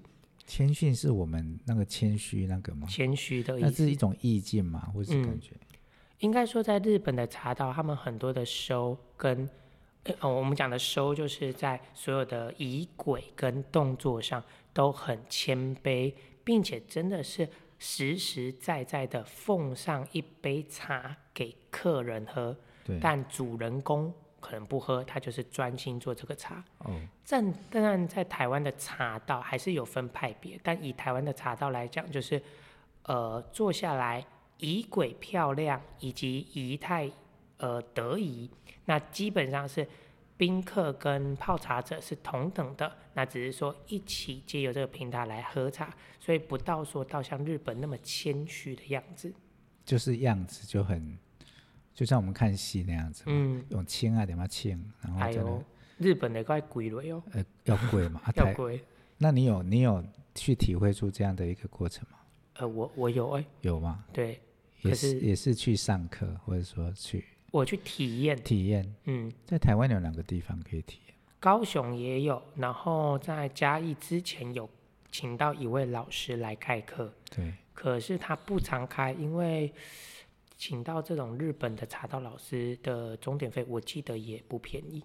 [0.50, 2.88] 谦逊是我们那个谦虚那个吗？
[2.88, 5.54] 谦虚的意思，那是一种意境嘛，或是感觉？
[5.54, 5.78] 嗯，
[6.18, 9.48] 应该说，在日本的茶道，他们很多的收跟。
[10.18, 22.56] 哦，我们讲的收就是在所有的仪轨跟动作上都很谦卑，并且真的是实实在在的奉上一杯茶给客人喝。
[22.82, 22.98] 对。
[23.00, 26.64] 但主人公可能不喝，他就是专心做这个茶。
[26.78, 27.00] 哦。
[27.28, 32.42] 但当然，在台湾的茶道还是有分派别，但以台湾的茶道来讲，就是
[33.04, 34.26] 呃坐下来
[34.58, 37.10] 仪轨漂亮以及仪态
[37.58, 38.50] 呃得宜。
[38.86, 39.86] 那基本上是
[40.36, 49.32] 宾客跟泡茶者是同等的，那只是说一起借由这个平台来喝茶，所以不到说到像日本那么谦虚的样子，
[49.84, 51.16] 就是样子就很，
[52.00, 55.64] 就像我们看戏那样子，嗯，用轻啊点嘛轻，然后就、哎、
[55.98, 58.82] 日本的怪贵了哟，呃，要贵嘛， 要贵。
[59.18, 60.02] 那你有你有
[60.34, 62.16] 去体会出这样的一个过程吗？
[62.54, 64.02] 呃，我我有哎、欸，有吗？
[64.14, 64.40] 对，
[64.80, 67.22] 也是也是去上课或者说去。
[67.50, 74.66] 我去体验，体验，嗯，在台湾有两个地方可以体验，高雄也有，然后在嘉义之前有
[75.12, 79.70] 请到一位老师来开课，对，可是他不常开，因为
[80.60, 85.02] 请到这种日本的茶道老师的钟点费，我记得也不便宜，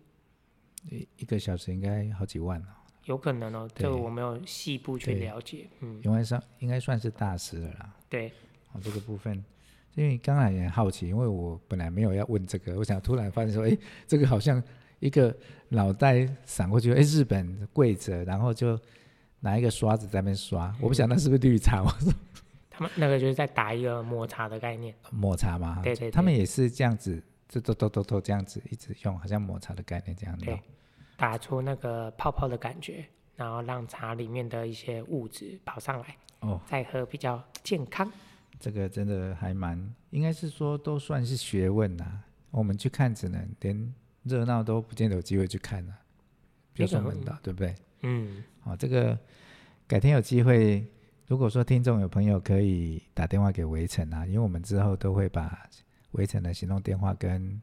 [0.92, 2.68] 一一个小时应该好几万哦，
[3.06, 8.28] 有可能哦，这个我没有细部去了解，嗯，应该算应该算是大师了啦，对，
[8.74, 9.42] 哦，这个部分。
[9.94, 14.62] 因为刚才也很好奇，因为我本来没有要问这个，我想突然发现说，哎，这个好像
[15.00, 15.34] 一个
[15.70, 18.78] 脑袋闪过去，哎，日本跪着，然后就
[19.40, 21.82] 拿一个刷子在那边刷，嗯、我不晓得那是不是绿茶？
[21.82, 22.12] 我说
[22.78, 30.46] 他们那个就是在打一个抹茶的概念，抹茶嘛，对，对对，他们也是这样子，就都都都都这样子一直用，好像抹茶的概念这样子，
[31.16, 33.06] 打出那个泡泡的感觉，
[33.38, 38.12] 然后让茶里面的一些物质跑上来，哦，再喝比较健康。
[38.60, 42.24] 这个真的还蛮，应该是说都算是学问呐、啊。
[42.52, 46.00] 我们去看，只能连热闹都不见得有机会去看了、啊，
[46.74, 47.76] 就算闻到，对不对？
[48.02, 48.44] 嗯。
[48.62, 49.18] 好、哦，这个
[49.86, 50.86] 改天有机会，
[51.28, 55.68] 如果说听众有朋友可以打电话给围城啊，因为我们之后都会把
[56.12, 57.60] 围城的行动电话跟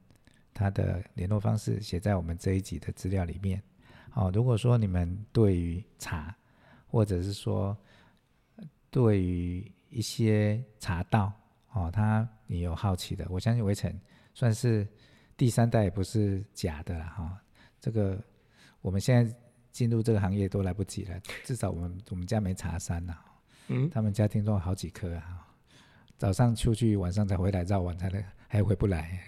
[0.52, 3.62] 他的联络方式写在我们这一集的资料里面。
[4.14, 6.36] 哦，如果说你们对于茶，
[6.88, 7.76] 或者是说
[8.90, 11.32] 对于一些茶道
[11.70, 13.96] 哦，他你有好奇的，我相信围城
[14.34, 14.84] 算是
[15.36, 17.38] 第三代，也不是假的了哈、哦。
[17.80, 18.20] 这个
[18.80, 19.34] 我们现在
[19.70, 23.16] 进入这个行业都来不及了，至少我们我们家没茶山呐。
[23.72, 25.46] 嗯，他们家听说好几颗啊，
[26.18, 29.20] 早上出去，晚上才回来，绕完才能还回不来，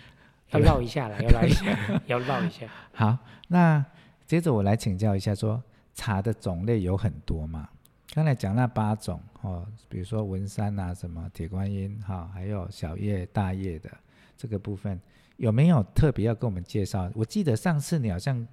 [0.50, 2.66] 要绕一下了， 要绕一下，要绕一下。
[2.92, 3.84] 好，那
[4.26, 5.62] 接着我来请教一下说，说
[5.94, 7.68] 茶的种类有很多嘛？
[8.12, 13.88] 刚才讲那八种哦，比如说文山啊，什么铁观音哈、哦，还有小叶、大叶的
[14.36, 15.00] 这个部分，
[15.36, 17.08] 有没有特别要跟我们介绍？
[17.14, 18.44] 我记得上次你好像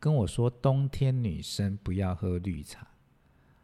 [0.00, 2.86] 跟我说，冬天女生不要喝绿茶，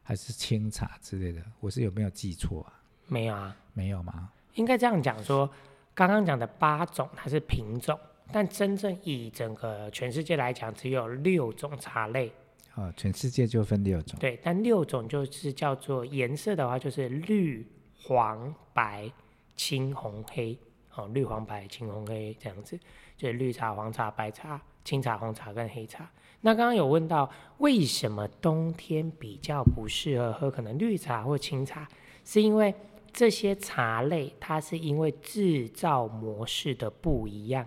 [0.09, 2.73] 还是清茶之类的，我是有没有记错啊？
[3.09, 4.33] 没有啊，没有吗？
[4.55, 5.47] 应该这样讲说，
[5.95, 8.01] 刚刚讲的八种它是品种，
[8.33, 12.33] 但真正以整个全世界来讲，只有六种茶类。
[12.77, 14.19] 哦，全世界就分六种。
[14.19, 19.13] 对，但六种就是叫做颜色的话，就是绿、黄、白、
[19.57, 20.59] 青、红、黑。
[20.95, 22.81] 哦，绿、黄、白、青、红、黑这样子，
[23.15, 26.11] 就是绿茶、黄茶、白茶、青茶、红茶跟黑茶。
[26.43, 31.89] 那刚刚有问到，为什么冬天比较不适合喝可能绿茶或清茶？
[32.25, 32.75] 是因为
[33.13, 37.67] 这些茶类它是因为制造模式的不一样，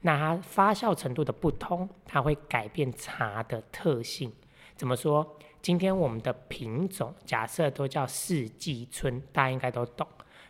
[0.00, 4.32] 那它发酵程度的不同，它会改变茶的特性。
[4.76, 5.36] 怎么说？
[5.62, 10.06] 今天我们的品种假设都叫四季春，大家应该都懂。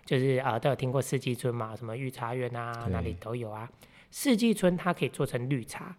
[0.07, 3.69] 就是啊、呃，都有听过四季春嘛，什么御茶园啊，哪里都有啊。
[4.11, 5.97] 四季春它可以做成绿茶，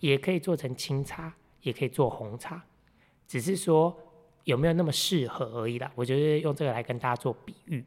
[0.00, 2.62] 也可以做成清茶，也可以做红茶，
[3.26, 3.96] 只是说
[4.44, 5.90] 有没有那么适合而已啦。
[5.94, 7.84] 我就是用这个来跟大家做比喻。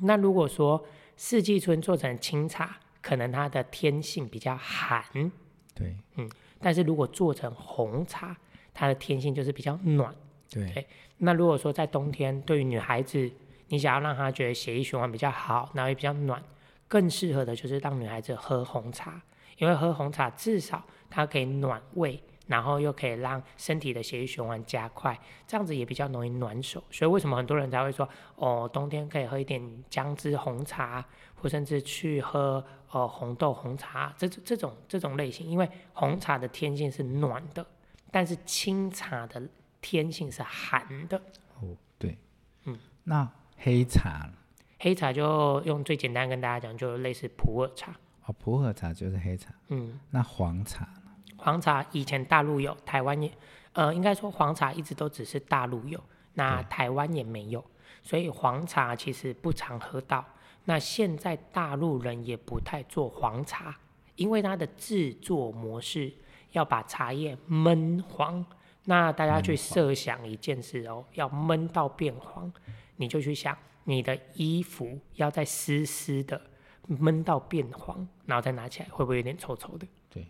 [0.00, 0.84] 那如果说
[1.16, 5.30] 四季春做成清茶，可能它的天性比较寒，
[5.74, 6.28] 对，嗯。
[6.58, 8.36] 但是如果做成红茶，
[8.72, 10.14] 它的天性就是比较暖，
[10.50, 10.70] 对。
[10.72, 10.86] 对，
[11.18, 13.30] 那如果说在冬天，对于女孩子，
[13.68, 16.42] 你想要让她觉得血液循环比较好，然后也比较暖，
[16.88, 19.20] 更适合的就是让女孩子喝红茶，
[19.58, 26.82] 因为喝红茶至少它可以暖胃，然后又可以让身体的血液循环加快，这样子也比较容易暖手。
[26.90, 37.66] 所以为什么很多人才会说，哦，冬天可以喝一点姜汁红茶，或甚至去喝呃红豆红茶这这种这种类型，因为红茶的天性是暖的，
[38.10, 39.42] 但是清茶的
[39.80, 41.16] 天性是寒的。
[41.60, 42.16] 哦，对，
[42.64, 43.28] 嗯，那。
[43.58, 44.28] 黑茶，
[44.78, 47.92] 黑茶就用最简单跟大家讲，就类似普洱茶。
[48.26, 49.50] 哦，普洱茶就是黑茶。
[49.68, 50.88] 嗯，那黄茶？
[51.36, 53.30] 黄茶以前大陆有，台湾也，
[53.72, 56.02] 呃，应该说黄茶一直都只是大陆有，
[56.34, 57.64] 那台湾也没有，
[58.02, 60.24] 所以黄茶其实不常喝到。
[60.64, 63.76] 那现在大陆人也不太做黄茶，
[64.16, 66.12] 因为它的制作模式
[66.52, 68.44] 要把茶叶闷黄。
[68.84, 72.52] 那大家去设想一件事哦，要闷到变黄。
[72.96, 73.56] 你就去想，
[73.88, 76.40] 你的衣服要再湿湿的，
[76.86, 79.86] 闷到变黄，然后再拿起来，会不会有点臭臭的？
[80.10, 80.26] 对，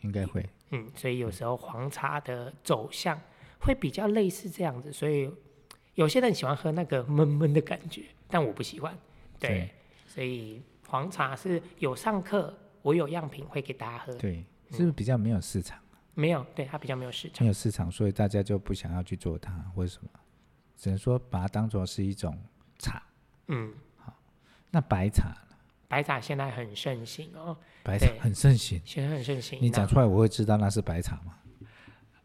[0.00, 0.44] 应该会。
[0.70, 3.20] 嗯，所以有时候黄茶的走向
[3.60, 5.30] 会比较类似这样子，所以
[5.94, 8.98] 有些人喜欢喝那个闷闷的感觉，但我不喜欢。
[9.38, 9.70] 对，对，
[10.08, 14.12] 所以黄茶是有上课，我有样品会给大家喝。
[14.14, 15.78] 对，是不是比较没有市场？
[15.78, 17.44] 嗯，没有，对，它比较没有市场。
[17.44, 20.10] 没有市场，所以大家就不想要去做它，为什么？
[20.76, 22.36] 只能说把它当做是一种
[22.78, 23.02] 茶，
[23.48, 24.12] 嗯，好，
[24.70, 25.36] 那白茶呢？
[25.88, 29.58] 白茶现在很盛行哦，白茶很盛行，现在很盛行。
[29.62, 31.38] 你讲出来我会知道那是白茶吗？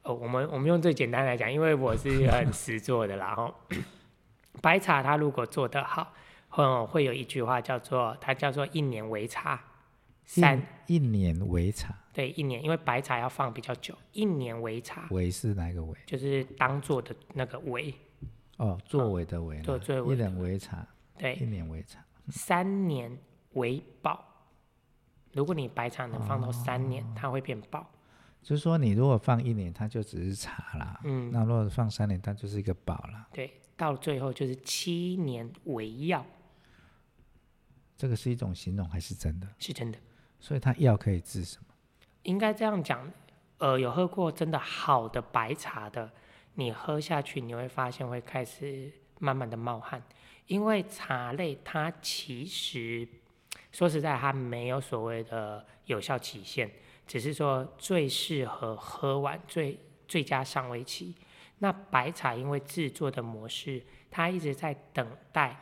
[0.04, 3.54] 哦，我们我们用最简单来讲，因为我是很 实做的啦，然后
[4.62, 6.14] 白茶它如果做得好，
[6.58, 9.62] 嗯，会有一句话叫做它叫做一年为茶，
[10.26, 15.96] 三一年为茶，对，一年，因为白茶要放比较久，一年为茶，为是哪个为？
[16.08, 17.94] 就是当做的那个为。
[18.62, 23.18] 哦，作为的为，对，作为一年为茶，对，一年为茶，三年
[23.54, 24.24] 为宝。
[25.34, 27.90] 如果你白茶能放到三年，哦、它会变宝。
[28.44, 31.02] 就是说，你如果放一年，它就只是茶啦。
[31.06, 33.28] 嗯，那如果放三年，它就是一个宝啦。
[33.34, 36.24] 对，到最后就是七年为药。
[37.98, 39.48] 这个是一种形容还是真的？
[39.58, 39.98] 是真的。
[40.40, 41.74] 所以它药可以治什么？
[42.24, 43.12] 应该这样讲。
[43.58, 46.12] 呃，有喝过真的好的白茶的。
[46.62, 50.02] 你喝下去，你会发现会开始慢慢的冒汗，
[50.48, 53.08] 因为茶类它其实
[53.72, 56.70] 说实在，它没有所谓的有效期限，
[57.08, 61.16] 只是说最适合喝完最最佳上位期。
[61.60, 65.60] 那白茶因为制作的模式，它一直在等待，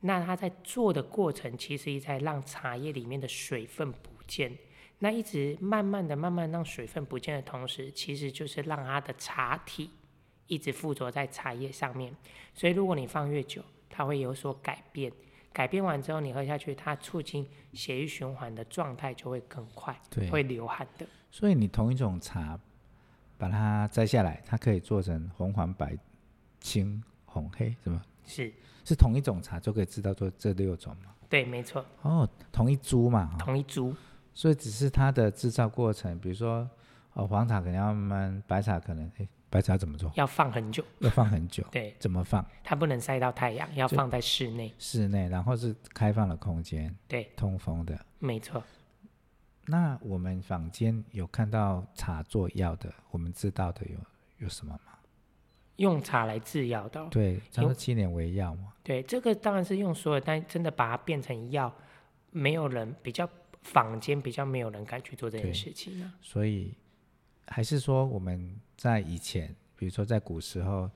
[0.00, 4.56] 那它在做的过程，其实一在让茶叶里面的水分不见，
[4.98, 9.90] 那一直慢慢的、慢慢让水分不见的同时，其实就是让它的茶体。
[10.46, 12.14] 一直附着在茶叶上面，
[12.54, 15.12] 所以如果你放越久，它会有所改变。
[15.52, 21.06] 改变完之后，你喝下去，它促进血液循环的状态就会更快，对，会流汗的。
[21.30, 22.60] 所以你同一种茶，
[23.38, 25.96] 把它摘下来，它可以做成红、黄、白、
[26.60, 28.02] 青、红、黑，是吗？
[28.26, 28.52] 是，
[28.84, 31.14] 是同一种茶就可以制造做这六种吗？
[31.28, 31.82] 对，没错。
[32.02, 33.34] 哦，同一株嘛。
[33.38, 33.94] 同一株。
[34.34, 36.68] 所以只是它的制造过程，比如说，
[37.14, 39.26] 哦，黄茶可能要慢慢，白茶可能，哎。
[39.56, 40.12] 白茶怎么做？
[40.16, 41.64] 要放很久，要放很久。
[41.70, 42.44] 对，怎么放？
[42.62, 44.70] 它不能晒到太阳，要放在室内。
[44.78, 46.94] 室内，然后是开放的空间。
[47.08, 47.98] 对，通风的。
[48.18, 48.62] 没错。
[49.64, 53.98] 那我们坊间有看到茶做药的，我们知道的有
[54.40, 54.92] 有什么吗？
[55.76, 57.08] 用茶来制药的。
[57.10, 58.74] 对，叫做七年为药嘛。
[58.82, 61.74] 对，这个当然是用所有，但真的把它变成药，
[62.30, 63.26] 没有人比较
[63.62, 66.12] 坊间比较没有人敢去做这件事情呢。
[66.20, 66.74] 所以。
[67.48, 70.90] 还是说我们在以前，比如说在古时候，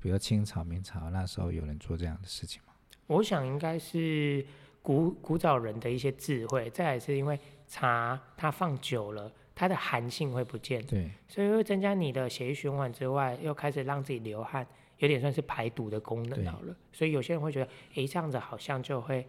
[0.00, 2.72] 比如清朝、明朝那时候有人做这样的事情吗？
[3.06, 4.46] 我想应该是
[4.80, 14.66] 古古早人的一些智慧，再来是因为茶它放久了，它的寒性会不见，对，所以会增加你的血液循环之外，又开始让自己流汗，
[14.98, 16.76] 有点算是排毒的功能好了。
[16.92, 19.26] 所以有些人会觉得，哎，这样子好像就会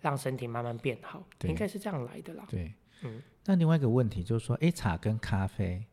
[0.00, 2.46] 让身体慢慢变好，应该是这样来的啦。
[2.48, 3.20] 对，嗯。
[3.44, 5.84] 那另外一个问题就是说，哎，茶跟咖啡。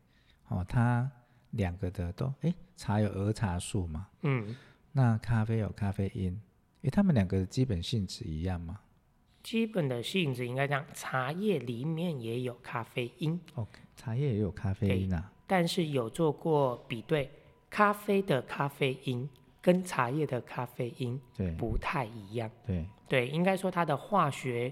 [0.50, 1.10] 哦，它
[1.52, 4.08] 两个的都哎，茶有儿茶素嘛？
[4.22, 4.56] 嗯，
[4.92, 6.40] 那咖啡有咖啡因，
[6.84, 8.80] 哎，它们两个的基本性质一样吗？
[9.42, 13.40] 基本的性质应该这样，茶叶里面也有咖啡因。
[13.56, 15.32] OK，茶叶也有咖啡因啊。
[15.48, 17.32] 但是有做过比对，
[17.70, 19.28] 咖啡的咖啡因
[19.62, 22.52] 跟茶叶的咖啡因对不太一样。
[22.68, 24.72] 对对，应该说它的化学。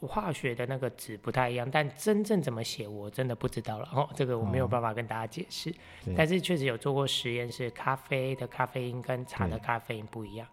[0.00, 5.70] 化学的那个纸不太一样，但真正怎么写我真的不知道了哦，这个我没有办法跟大家解释。
[5.70, 10.48] 哦、但是确实有做过实验，是咖啡的咖啡因跟茶的咖啡因不一样。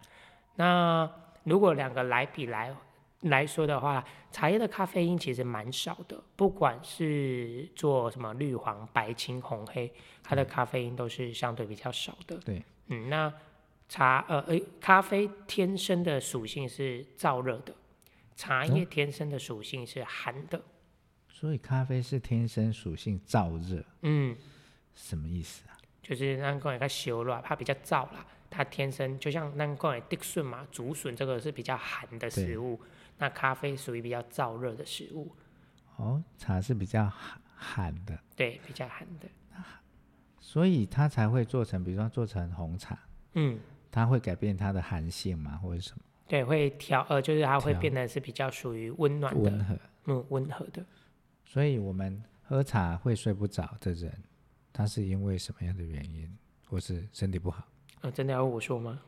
[0.56, 1.10] 那
[1.44, 2.76] 如果两个来比来
[3.22, 9.92] 来说的话，茶叶的咖啡因其实蛮少的，不管是做什么绿黄白青红黑，
[10.22, 12.38] 它的咖啡因都是相对比较少的。
[12.40, 13.34] 对，嗯，那
[13.88, 17.74] 茶呃诶，咖啡天生的属性是燥热的。
[18.36, 20.62] 茶叶天生的属性是寒的，
[21.30, 23.84] 所以咖啡是天生属性燥热。
[24.02, 24.36] 嗯，
[24.94, 25.78] 什么意思啊？
[26.02, 28.26] 就是咱讲它修了，它比较燥啦。
[28.50, 32.80] 它天生就像咱讲的地笋嘛，竹笋这个是比较寒的食物，
[33.18, 35.36] 那咖啡属于比较燥热的食物。
[35.96, 38.20] 哦，茶是比较寒寒的。
[38.36, 39.28] 对，比较寒的。
[40.40, 42.98] 所以它才会做成，比如说做成红茶。
[43.34, 43.60] 嗯，
[43.92, 46.04] 它会改变它的寒性吗，或者什么？
[46.28, 50.84] 对，会调呃，就是它会变得是比较属于温暖的、温和，嗯，温和的。
[51.46, 54.12] 所以我们喝茶会睡不着的人，
[54.74, 56.28] 他是因为什么样的原因，
[56.68, 57.64] 或是身体不好？
[58.02, 59.00] 呃，真的要我说吗？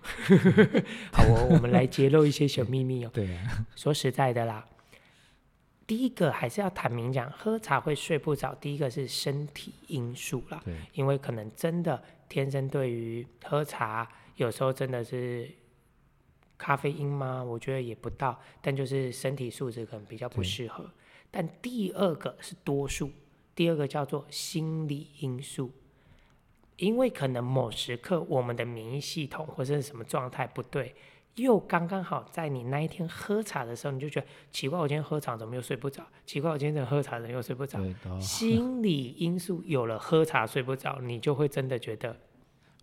[1.11, 3.09] 好哦，我们来揭露一些小秘密哦。
[3.11, 4.67] 对啊， 说实在的啦，
[5.87, 10.61] 第一个还是要坦明讲，喝茶会睡不着，第一个是身体因素啦。
[10.63, 15.49] 对，因为可能真的天生对于喝茶，有时候真的是。
[16.57, 17.43] 咖啡因吗？
[17.43, 20.89] 我觉得也不到，但就是身体素质可能比较不适合。
[21.29, 23.11] 但第二个是多数，
[23.53, 25.71] 第二个叫做心理因素，
[26.77, 30.95] 因为可能某时刻我们的免疫系统或者是什么状态不对，
[31.35, 36.03] 又刚刚好在你那一天喝茶的时候，你就觉得奇怪，我今天喝茶怎么又睡不着？
[36.25, 37.79] 奇怪，我今天怎么喝茶怎么又睡不着？
[38.19, 42.17] 心理因素有了，喝茶睡不着，你就会真的觉得。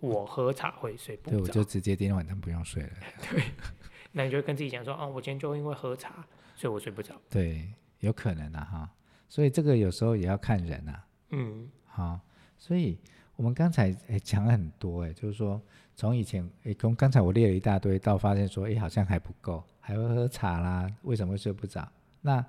[0.05, 2.90] 我喝茶会睡不着，对，我就直接今天晚上不用睡了。
[3.30, 3.42] 对，
[4.12, 6.24] 那你就跟自己讲说，哦，我今天就因为喝茶，
[6.55, 7.14] 所以我睡不着。
[7.30, 7.68] 对，
[8.00, 8.90] 有可能啊，哈。
[9.28, 11.07] 所以这个有时候也要看人啊。
[11.30, 12.20] 嗯，好。
[12.57, 12.98] 所以
[13.36, 15.61] 我们刚才诶讲了很多，诶，就是说
[15.96, 21.86] 从以前诶，从刚才我列了一大堆，到发现说，诶，好像还不够，还会喝茶啦，为什么会睡不着？
[22.22, 22.44] 那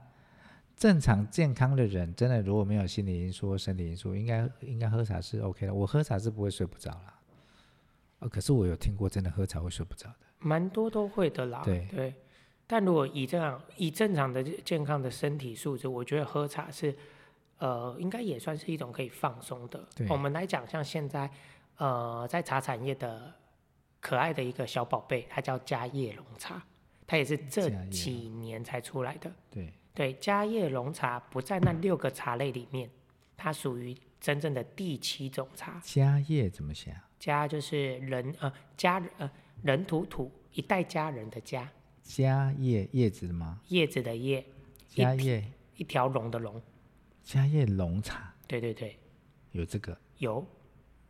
[0.75, 5.73] 正常健康的人，真的如果没有心理因素或生理因素，应该应该喝茶是 OK 的。
[5.73, 6.91] 我喝茶是不会睡不着
[8.25, 8.29] 了。
[8.29, 11.61] 可是我有听过，真的喝茶会睡不着的，蛮多都会的啦。
[11.63, 12.13] 对，对，
[12.67, 16.95] 但如果以这样以正常的健康的身体素质，我觉得喝茶是，
[17.59, 19.87] 呃，应该也算是一种可以放松的。
[19.95, 21.29] 对，我们来讲，像现在，
[21.77, 23.33] 呃，在茶产业的
[23.99, 26.61] 可爱的一个小宝贝，它叫嘉叶龙茶，
[27.07, 29.31] 它也是这几年才出来的。
[29.49, 32.89] 对，对，嘉叶龙茶不在那六个茶类里面，
[33.37, 35.79] 它属于真正的第七种茶。
[35.83, 37.07] 嘉叶怎么写啊？
[37.19, 39.29] 家就是人呃家呃
[39.63, 41.69] 人土土一代家人的家，
[42.03, 43.59] 家叶叶子吗？
[43.67, 44.45] 叶子的叶，
[44.87, 45.43] 家叶
[45.75, 46.61] 一条龙的龙，
[47.23, 48.33] 家叶龙茶。
[48.47, 48.97] 对对对，
[49.51, 50.45] 有这个有，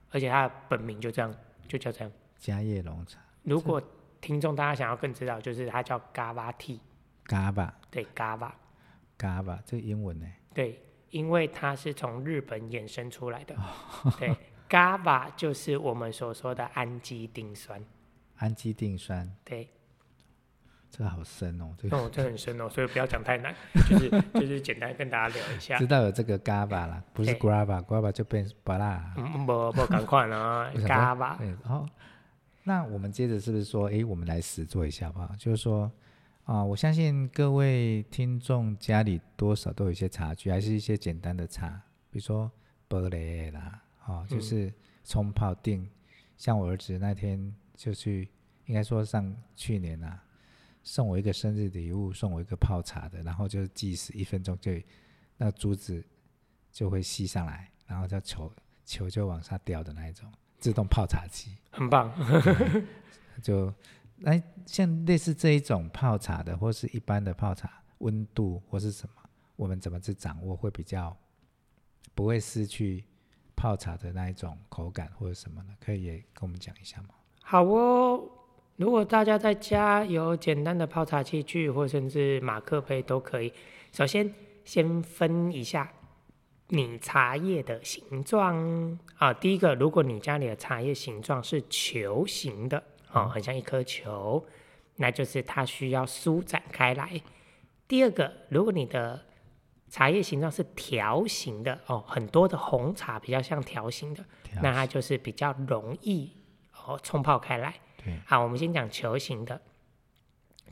[0.09, 1.35] 而且它的本名就这样，
[1.67, 2.11] 就叫这样。
[2.37, 3.19] 家叶龙茶。
[3.43, 3.81] 如果
[4.21, 6.79] 听众大家想要更知道，就是它叫 Gava Tea。
[7.25, 7.71] Gava。
[7.91, 8.51] 对 Gava。
[9.19, 10.25] Gava 这个英文呢？
[10.53, 13.55] 对，因为它是从日本衍生出来的。
[14.17, 14.35] 对。
[14.69, 17.83] GABA 就是我们所说的氨基丁酸，
[18.37, 19.69] 氨基丁酸，对，
[20.89, 23.53] 这个好深哦，这个哦，这很深哦，所以不要讲太难，
[23.89, 25.77] 就是 就是简单跟大家聊一下。
[25.77, 29.13] 知道有这个 GABA 了，不是 GABA，GABA 就变巴拉。
[29.17, 31.37] 嗯，不不，赶快啊， GABA。
[31.37, 31.85] 对，好，
[32.63, 35.29] 那我们接着是不是说，哎，我们来实做一下吧？
[35.37, 35.91] 就是说
[36.45, 41.69] 啊，我相信各位听众家里多少都有一些茶具，还是一些简单的茶，
[42.09, 42.51] 比如说
[42.89, 43.81] 玻璃啦。
[44.05, 45.89] 哦，就是冲泡定，嗯、
[46.37, 48.29] 像我儿子那天就去，
[48.65, 50.23] 应该说上去年啊，
[50.83, 54.71] 送我一个生日礼物，送我一个泡茶的，然后就计时一分钟就
[55.37, 56.03] 那珠子
[56.71, 58.51] 就会吸上来，然后叫球
[58.85, 62.13] 球就往下掉的那一种自动泡茶机，很棒。
[63.41, 63.73] 就
[64.23, 71.15] 哎，像类似这一种泡茶的，或是一般的泡茶温度或是什么，我们怎么去掌握会比较
[72.13, 73.03] 不会失去
[73.55, 75.69] 泡茶的那一种口感或者什么呢？
[75.79, 77.09] 可以也跟我们讲一下吗？
[77.41, 78.23] 好哦，
[78.75, 83.53] 如果大家在家有简单的泡茶器具，或甚至马克杯都可以。
[83.91, 84.33] 首先，
[84.63, 85.91] 先分一下
[86.67, 89.33] 你茶叶的形状啊。
[89.33, 92.83] 第一个，如果你家里的茶叶形状是球形的。
[93.11, 94.45] 哦，很像一颗球，
[94.97, 97.21] 那就是它需要舒展开来。
[97.87, 99.23] 第二个，如果你的
[99.89, 104.25] 茶叶形状是条形的，哦，很多的红茶比较像条形的，
[104.61, 106.31] 那它就是比较容易
[106.85, 107.73] 哦冲泡开来。
[108.03, 109.61] 对，好，我们先讲球形的。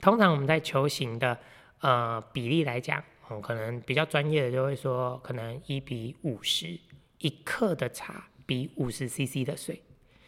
[0.02, 1.38] 通常我们在球形的
[1.80, 6.80] 呃比例来讲，哦，可能比较专业的就会说，可能一比五十，
[7.20, 9.82] 一克的茶比五十 CC 的水。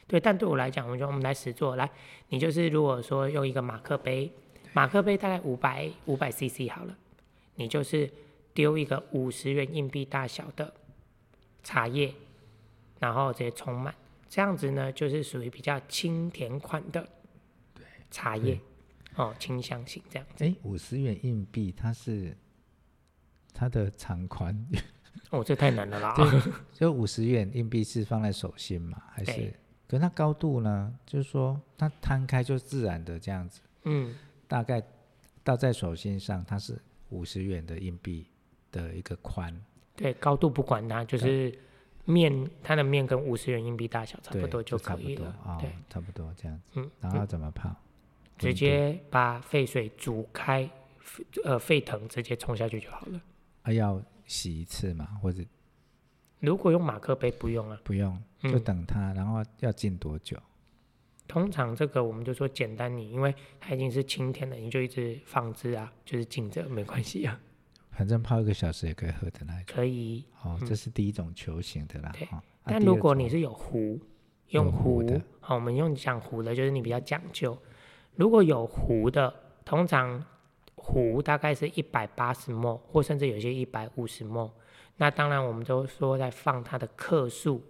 [0.07, 1.89] 对，但对我来讲，我觉得我们来实做，来，
[2.29, 4.31] 你就是如果说用一个马克杯，
[4.71, 6.95] 马克杯大概五百五百 CC 好了，
[7.55, 8.09] 你就是
[8.55, 10.73] 丢一个五十元硬币大小的
[11.61, 12.15] 茶叶，
[12.99, 13.93] 然后直接冲满，
[14.29, 17.07] 这样子呢，就是属于比较清甜款的
[18.09, 18.59] 茶叶，
[19.15, 20.45] 哦，清香型这样子。
[20.45, 22.35] 哎，五十元硬币它是
[23.53, 24.65] 它的长宽？
[25.31, 26.15] 哦，这太难了啦。
[26.71, 29.01] 就五十元硬币是放在手心嘛？
[29.11, 29.53] 还是？
[29.87, 30.97] 可是它高度呢？
[31.05, 33.59] 就是说它摊开就自然的这样子。
[33.83, 34.15] 嗯，
[34.47, 34.81] 大概
[35.43, 38.27] 倒在手心上，它是五十元的硬币
[38.75, 39.55] 的一个宽。
[39.95, 41.57] 对，高度不管它，就是
[42.03, 45.33] 面它的面跟五十元硬币大小差不多就可以了。
[45.45, 46.63] 哦、对，差不多这样子。
[46.73, 47.73] 嗯，然后怎么泡？
[48.37, 50.69] 直接把沸水煮开，
[51.45, 53.21] 呃，沸腾，直接冲下去就好了。
[53.61, 55.41] 啊，要洗一次嘛，或者？
[56.41, 60.37] 如果用马克杯不用啊，不用，就等它，嗯、然后要浸多久？
[61.27, 67.39] 通常这个我们就说简单，你因为它已经是清甜了，你就一直放置啊，就是浸着没关系啊。
[67.95, 69.63] 反正泡一个小时也可以喝的那种。
[69.67, 70.25] 可以。
[70.43, 72.11] 哦，这是第一种球形的啦。
[72.13, 72.27] 对。
[72.63, 73.99] 但如果你是有壶，
[74.49, 77.57] 用壶的，好、哦，我们用讲壶的，就是你比较讲究。
[78.15, 79.33] 如果有壶的，
[79.63, 80.23] 通常
[80.75, 84.51] 壶大概是一百八十 ml，或甚至有些一百五十 ml。
[84.97, 87.61] 那当然，我们都说在放它的克数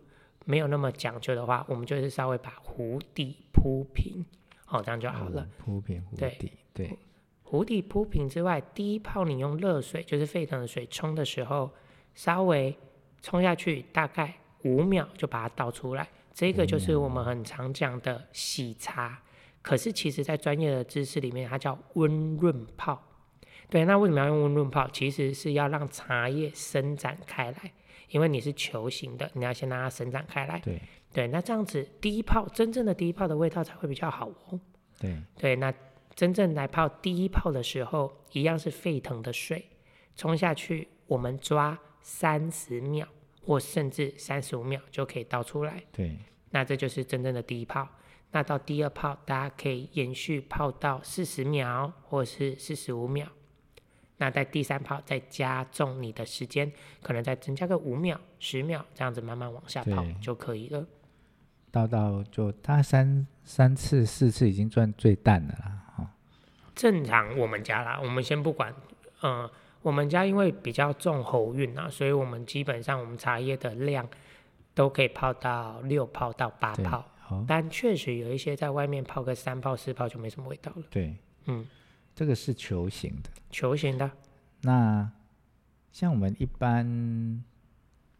[0.45, 4.25] 没有那么讲究的话，我们就是稍微把壶底铺平，
[4.67, 5.47] 哦，这样就好了。
[5.57, 6.97] 铺平壶底，对，
[7.45, 7.51] 对。
[7.51, 11.71] 壶底铺平之外，第一泡你用热水，就是沸腾的水冲的时候，
[12.13, 12.75] 稍微
[13.21, 14.33] 冲下去，大概
[14.63, 16.07] 五秒就把它倒出来。
[16.33, 19.21] 这个就是我们很常讲的洗茶，
[19.61, 23.01] 可是其实在专业的知识里面，它叫温润泡。
[23.69, 24.87] 对，那为什么要用温润泡？
[24.89, 27.71] 其实是要让茶叶伸展开来，
[28.09, 30.59] 因为你是球形的，你要先让它伸展开来。
[30.59, 30.81] 对
[31.13, 34.59] 对，那这样子第一泡真正的第一泡的味道才会比较好哦。
[34.99, 35.73] 对对，那
[36.15, 39.65] 真正来泡第一泡的时候，一样是沸腾的水
[40.15, 43.07] 冲下去，我们抓三十秒
[43.43, 45.83] 或甚至三十五秒就可以倒出来。
[45.91, 46.17] 对，
[46.51, 47.87] 那这就是真正的第一泡。
[48.31, 53.27] 那到第二泡，大家可以延续泡到四十秒或是四十五秒。
[54.17, 60.85] 那在第三泡再加重你的时间，可能再增加个五秒、十秒，这样子慢慢往下泡就可以了。
[61.71, 65.84] 倒到就它三三次、四次已经算最淡的了哈。
[66.75, 68.75] 正常我们家啦，我们先不管，
[69.23, 69.49] 嗯，
[69.81, 74.07] 我们家因为比较重喉韵啊，所以我们基本上我们茶叶的量
[74.73, 77.05] 都可以泡到六泡到八泡。
[77.47, 80.83] 但确实有一些在外面泡个三泡四泡就没什么味道了。
[80.91, 81.15] 对，
[81.45, 81.65] 嗯。
[82.13, 84.09] 这个是球形的，球形的。
[84.61, 85.11] 那
[85.91, 87.43] 像我们一般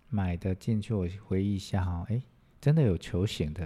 [0.10, 2.22] 买的进去，我回忆一下哈，哎，
[2.60, 3.66] 真的有球形的。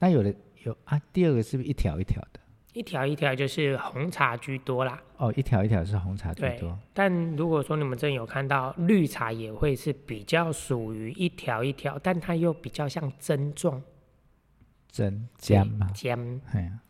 [0.00, 2.40] 那有的有啊，第二个是不是一条一条的？
[2.72, 5.00] 一条一条就是红茶居多啦。
[5.16, 6.78] 哦，一条一条是红茶居多。
[6.92, 13.82] 但如果说你们真有看到绿茶，也会是比较属于一条一条，但它又比较像针状。
[14.90, 15.88] 针尖嘛？
[15.94, 16.40] 尖。
[16.52, 16.80] 哎呀。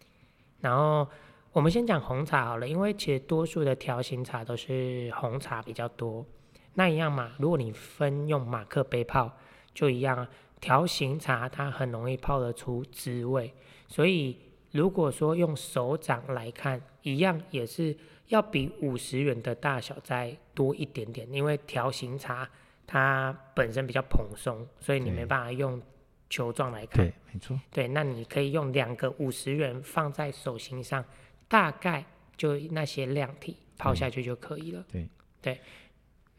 [0.61, 1.09] 然后。
[1.55, 6.25] 我们先讲红茶好了，因为其实多数的条形茶都是红茶比较多。
[6.73, 9.31] 那一样嘛，如果你分用马克杯泡，
[9.75, 10.27] 就一样啊。
[10.63, 13.53] 条形茶它很容易泡得出滋味，
[13.87, 14.39] 所以
[14.73, 17.97] 如果说用手掌来看，一样也是
[18.29, 22.49] 要比五十元的大小再多一点点，因为条形茶
[22.87, 25.81] 它本身比较蓬松，所以你没办法用
[26.29, 27.05] 球状来看。
[27.05, 27.61] 对，没错。
[27.71, 31.05] 对，那你可以用两个五十元放在手心上。
[31.49, 32.03] 大概
[32.35, 34.83] 就那些量体泡下去就可以了。
[34.91, 35.07] 对
[35.43, 35.61] 对，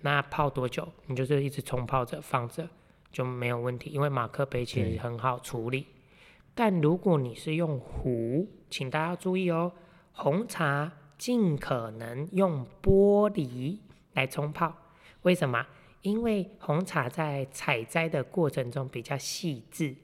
[0.01, 0.91] 那泡多久？
[1.05, 2.67] 你就是一直冲泡着放着，
[3.11, 5.85] 就没有问题，因为马克杯其实很好处理。
[6.55, 9.71] 但如果你是用壶，请大家注意哦，
[10.11, 13.79] 红茶尽可能用玻璃
[14.13, 14.75] 来冲泡。
[15.23, 15.65] 为什么？
[16.03, 19.95] 因为红茶在采摘的过程中比较细致。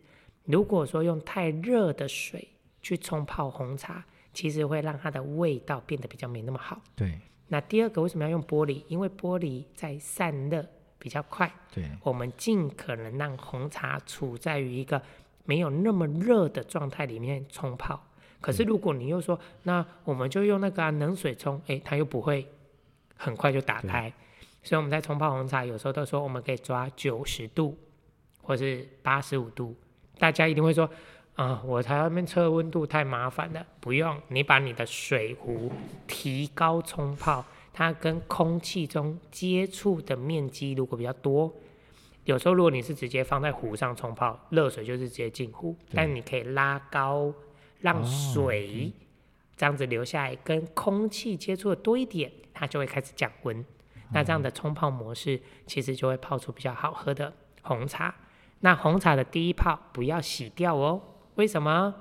[0.46, 2.48] 如果说用太热的水
[2.82, 6.82] 去冲泡红茶，其实会让它的味道变得比较没那么好。
[6.96, 7.20] 对。
[7.50, 8.84] 那第二个为什么要用玻璃？
[8.88, 10.66] 因为玻璃在散热
[10.98, 11.52] 比较快。
[11.72, 11.84] 对。
[12.02, 15.00] 我们尽可能让红茶处在于一个。
[15.50, 18.00] 没有那么热的状态里面冲泡，
[18.40, 22.48] 可是如果你又说，嗯、那我们就用那个、啊、冷水冲，诶，它又不会
[23.18, 24.14] 很快就打开。
[24.62, 27.76] 所以我们在冲泡红茶，有时候都说我们可以抓九十度，
[28.44, 29.76] 或是八十五度。
[30.20, 30.88] 大家一定会说，
[31.34, 33.66] 啊，我在外面测温度太麻烦了。
[33.80, 35.72] 不用，你把你的水壶
[36.06, 37.44] 提高冲泡，
[37.74, 41.52] 它跟空气中接触的面积如果比较多。
[42.30, 45.76] 有时候，如果你是直接放在壶上冲泡，热水就是直接进壶。
[45.92, 47.34] 但你可以拉高，
[47.80, 48.94] 让水
[49.58, 53.66] 这样子留下来，跟空气接触的多一点，它就会开始降温。
[54.14, 58.14] 那这样的冲泡模式，其实就会泡出比较好喝的红茶。
[58.60, 61.02] 那红茶的第一泡不要洗掉哦，
[61.34, 61.96] 为什么？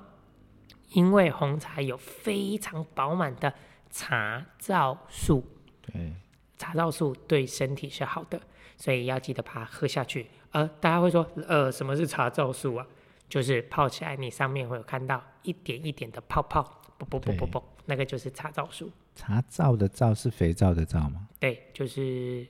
[0.91, 3.55] 因为红茶有非常饱满的
[3.89, 5.43] 茶皂素。
[5.81, 6.13] 对，
[6.59, 8.39] 茶皂素对身体是好的。
[8.79, 10.29] 所以要记得把它喝下去。
[10.53, 12.87] 呃，大家会说，呃，什么是茶皂素啊？
[13.29, 16.63] 就是泡起来，你上面会有看到一点一点的泡泡，
[16.97, 18.91] 不不不不不，那个就是茶皂素。
[19.15, 21.29] 茶皂的皂是肥皂的皂吗？
[21.39, 22.47] 对，就是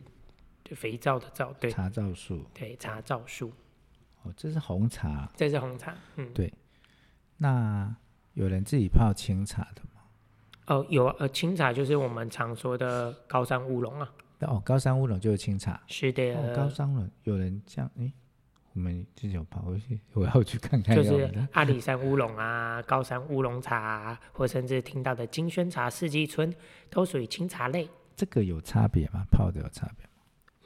[0.62, 1.52] 就肥皂的皂。
[1.54, 2.44] 对，茶皂素。
[2.54, 3.50] 对，茶皂素。
[4.22, 5.28] 哦，这是红茶。
[5.34, 5.92] 这是红茶。
[6.14, 6.52] 嗯，对。
[7.38, 7.92] 那
[8.34, 10.02] 有人自己泡清茶的吗？
[10.66, 11.06] 哦，有。
[11.18, 14.12] 呃，清茶就是我们常说的高山乌龙啊。
[14.46, 15.82] 哦，高山乌龙就是清茶。
[15.86, 16.34] 是的。
[16.34, 18.12] 哦，高山乌龙有人这样，哎，
[18.72, 20.94] 我们之前有跑过去，我要去看看。
[20.94, 26.54] 就是阿里山乌龙啊，高山乌龙茶啊，或甚至听到的金萱茶、四季春，
[26.88, 27.88] 都属于清茶类。
[28.14, 29.24] 这个有差别吗？
[29.30, 30.12] 泡的有差别吗？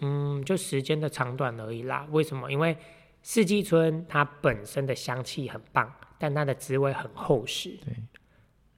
[0.01, 2.07] 嗯，就时间的长短而已啦。
[2.11, 2.51] 为什么？
[2.51, 2.77] 因为
[3.23, 7.79] 四季春它本身的香气很棒，但它的滋味很厚实。
[7.85, 7.95] 对。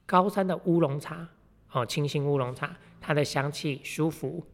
[0.05, 1.27] 高山的乌龙茶，
[1.71, 4.45] 哦，清新乌龙茶，它的香气舒服。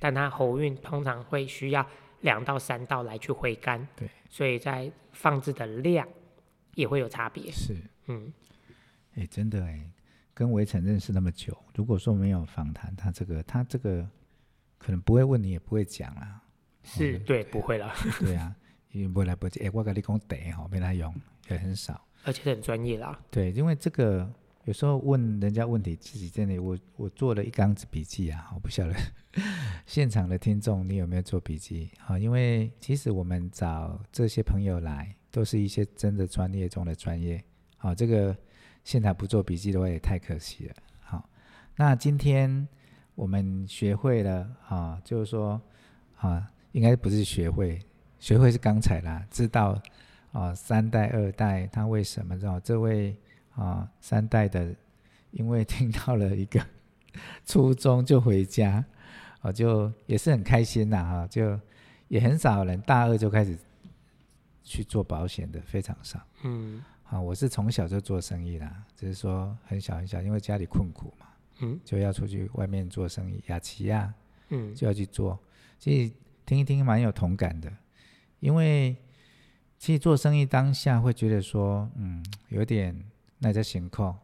[0.00, 1.86] 但它喉韵通常会需要
[2.20, 6.06] 两到三道来去回甘，对，所以在放置的量
[6.74, 7.50] 也会有差别。
[7.50, 7.76] 是，
[8.06, 8.32] 嗯，
[9.14, 9.90] 哎、欸，真的哎、欸，
[10.32, 14.08] 跟围城认识那么久，如果说没有访谈，他这个他这个
[14.78, 16.40] 可能不会问你，也不会讲啦。
[16.82, 17.92] 是，对，不会了。
[18.20, 18.54] 对啊，
[18.92, 21.14] 因为不来不及，哎、欸，我跟你讲得哈，没来用
[21.48, 23.18] 也很少，而且很专业啦。
[23.30, 24.30] 对，因为这个。
[24.66, 28.94] 有时候问人家问题，自己真的，我我做了一缸子笔记啊，我不晓得
[29.86, 31.88] 现场的听众你有没有做笔记？
[32.04, 37.40] 啊，因为其实我们找这些朋友来，都是一些真的专业中的专业。
[37.76, 38.36] 好，这个
[38.82, 40.74] 现场不做笔记的话也太可惜了。
[41.00, 41.30] 好，
[41.76, 42.66] 那今天
[43.14, 45.62] 我们学会了啊，就是说
[46.16, 47.78] 啊，应该不是学会，
[48.18, 49.80] 学会是刚才啦，知道
[50.32, 53.16] 啊，三代二代他为什么知道这位。
[53.56, 54.74] 啊，三代的，
[55.30, 56.64] 因为听到了一个
[57.46, 58.84] 初中就回家，
[59.40, 61.58] 我就也是很开心呐，哈，就
[62.08, 63.58] 也很少人大二就开始
[64.62, 66.20] 去做保险的，非常少。
[66.42, 71.26] 嗯，啊，我是从小就做生意啦，只是说很小很小，因为家里困苦嘛，
[71.60, 74.12] 嗯，就要出去外面做生意，雅琪亚，
[74.50, 75.38] 嗯，就要去做，
[75.78, 76.12] 其实
[76.44, 77.72] 听一听蛮有同感的，
[78.40, 78.94] 因为
[79.78, 82.94] 其实做生意当下会觉得说，嗯，有点。
[83.46, 84.18] 那在情况，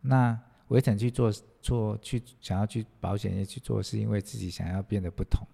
[0.00, 0.38] 那
[0.68, 1.28] 维辰去做
[1.60, 5.44] 做去想要去保险业去做，是因为自己想要变得不同。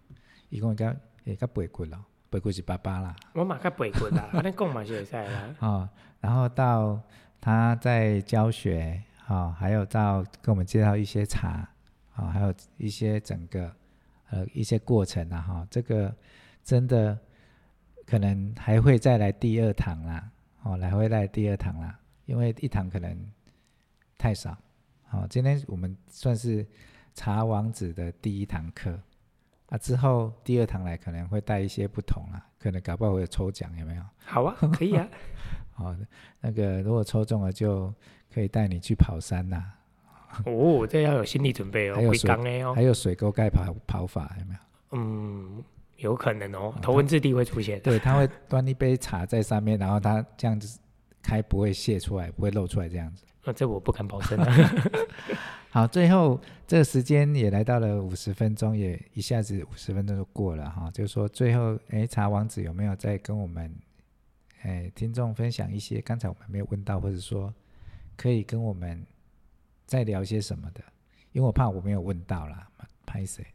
[0.51, 0.95] 一共应该
[1.25, 3.17] 也该背过了，背过是爸爸啦。
[3.33, 5.57] 我马上背过啦， 那讲嘛是会啦。
[5.61, 5.89] 哦，
[6.21, 7.01] 然后到
[7.41, 11.71] 他在教学，哦，还有到跟我们介绍一些茶，啊、
[12.17, 13.75] 哦，还有一些整个
[14.29, 16.15] 呃一些过程啊，哈、哦，这个
[16.63, 17.19] 真的
[18.05, 20.31] 可能还会再来第二堂啦，
[20.65, 21.97] 哦，来会来第二堂啦。
[22.31, 23.13] 因为一堂可能
[24.17, 24.57] 太少，
[25.09, 26.65] 好，今天我们算是
[27.13, 28.97] 茶王子的第一堂课
[29.69, 34.03] 啊，之后第二堂来可能会带一些不同啊，可能搞不好会有抽奖，有没有？
[34.25, 35.09] 好啊，可以啊。
[35.75, 36.07] 好的，
[36.41, 37.93] 那个如果抽中了，就
[38.33, 39.65] 可以带你去跑山呐。
[40.45, 44.61] 哦，这要有心理准备哦，还有水，还有水沟盖跑跑法，有没有？
[44.93, 45.65] 嗯，
[45.97, 47.81] 有可能哦，头文字 D 会出现。
[47.81, 50.79] 对，他会端一杯茶在上面，然后他这样子。
[51.23, 53.25] 开不会泄出来，不会露出来这样子。
[53.45, 54.47] 那、啊、这我不敢保证、啊。
[55.71, 60.91] 好，最后这个时间也来到了五十分钟，也一下子五十分钟就过了哈。
[60.91, 63.75] 就是说，最后，哎，茶王子有没有再跟我们，
[64.63, 67.55] 哎，听众分享一些刚才我们没有问到，或者说
[68.17, 69.07] 可以跟我们
[69.87, 70.83] 再聊些什么的？
[71.33, 72.69] 因为我怕我没有问到啦，
[73.07, 73.47] 拍谁？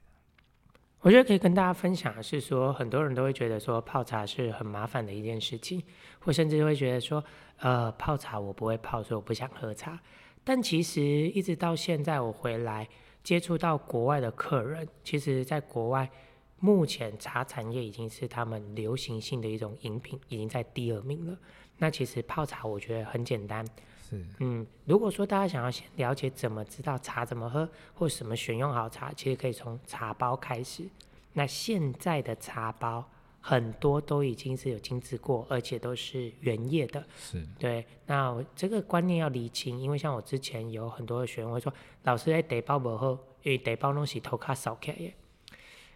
[1.05, 5.79] 我觉得可以跟大家分享的是说，很多人都会觉得说泡茶是很麻烦的一件事情，
[6.17, 7.23] 或甚至会觉得说，
[7.59, 9.99] 呃，泡茶我不会泡，所以我不想喝茶。
[10.43, 12.89] 但其实一直到现在，我回来
[13.21, 16.09] 接触到国外的客人，其实在国外，
[16.57, 21.37] 目前茶产业已经是他们流行性的一种饮品，已经在第二名了。
[21.77, 23.63] 那其实泡茶，我觉得很简单。
[24.17, 30.83] 是，嗯，如果说大家想要先了解怎么知道茶怎么喝，或什么选用好茶，其实可以从茶包开始。
[31.33, 33.05] 那现在的茶包。
[33.47, 37.05] 很多都已经是有精制过，而且都是原叶的。
[37.15, 37.85] 是对。
[38.07, 41.71] 那这个观念要厘清，因为像我之前有很多的学员会说，
[42.05, 43.11] 老师在得包不好，
[43.43, 45.13] 因为茶包东西头卡少开耶。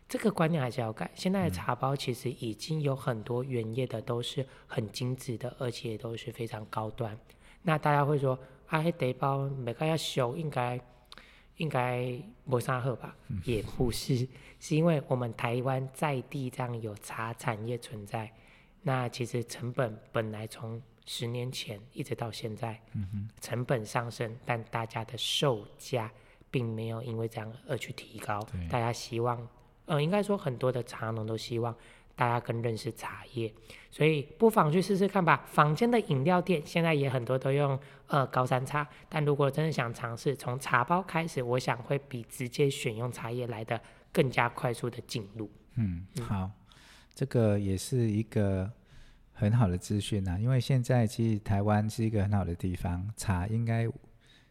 [0.07, 1.09] 这个观念还是要改。
[1.15, 7.17] 现在的茶包其实已经有很多原叶的，都是很精致的，而且都是非常高端。
[7.61, 8.37] 那大家会说，
[8.67, 10.79] 啊，迄茶包每个要修，应该。
[11.57, 13.13] 应该没啥喝吧？
[13.43, 14.25] 也不是，
[14.61, 18.31] 是因为我们台湾在地这样有茶产业存在，
[18.81, 22.79] 那其实成本本来从十年前一直到现在，
[23.41, 26.09] 成本上升，但大家的售价
[26.49, 28.39] 并没有因为这样而去提高。
[28.69, 29.45] 大家希望，
[29.83, 31.75] 呃，应该说很多的茶农都希望。
[32.19, 33.49] 大家更认识茶叶，
[33.89, 35.41] 所以不妨去试试看吧。
[35.45, 43.79] 坊间的饮料店现在也很多都用呃高山茶，但如果真的想尝试从茶包开始，我想会比直接选用茶叶来的
[44.11, 45.49] 更加快速的进入。
[45.75, 46.51] 嗯，好，
[47.15, 48.69] 这个也是一个
[49.31, 53.87] 很好的资讯啊，因为现在其实台湾是一个很好的地方，茶应该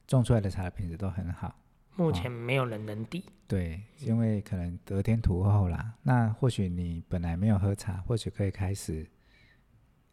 [0.07, 1.55] 种出来的茶的品质都很好。
[1.99, 3.18] 目前没有人能敌。
[3.18, 5.94] 哦，对，因为可能得天独厚啦。
[6.03, 9.05] 那或许你本来没有喝茶，或许可以开始，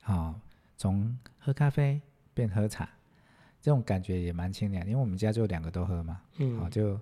[0.06, 0.34] 哦，
[0.78, 2.02] 从喝咖啡
[2.34, 2.90] 变喝茶，
[3.62, 4.84] 这种感觉也蛮清凉。
[4.88, 7.00] 因为我们家就两个都喝嘛，嗯，哦，就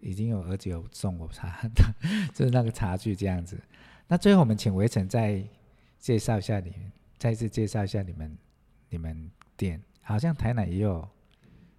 [0.00, 1.68] 已经有儿子有送我茶，
[2.32, 3.60] 就是那个茶具这样子。
[4.08, 5.44] 那最后我们请维辰再
[5.98, 8.38] 介绍一下你们，再次介绍一下你们
[8.88, 11.06] 你们店，好像台南也有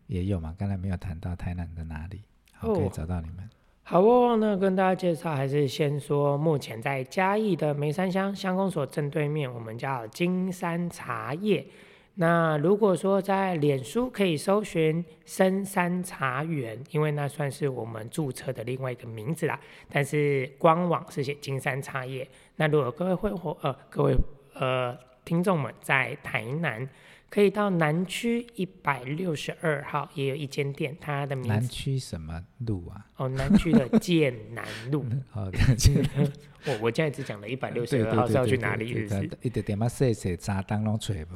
[0.05, 2.21] 也有嘛，刚才没有谈到台南的哪里。
[2.57, 3.49] 好，可以找到你们。
[3.83, 11.63] 好哦，那跟大家介绍，还是先说，目前在嘉义的梅山乡乡公所正对面，我们叫金山茶叶。
[12.15, 19.59] 那如果说在脸书可以搜寻深山茶园，因为那算是我们注册的另外一个名字啦。
[19.89, 22.27] 但是官网是写金山茶叶。
[22.55, 24.15] 那如果各位会或呃各位
[24.53, 26.89] 呃听众们在台南。
[27.29, 31.49] 可以到南区一百六十二号，也有一间店，它的名字。
[31.49, 33.05] 南区什么路啊？
[33.17, 35.05] 哦，南区的剑南路。
[35.29, 35.57] 好 的，
[36.65, 39.07] 我我现在只讲了一百六十二号是要去哪里？
[39.07, 39.29] 是？
[39.41, 41.35] 一点点嘛，细细杂当拢吹不。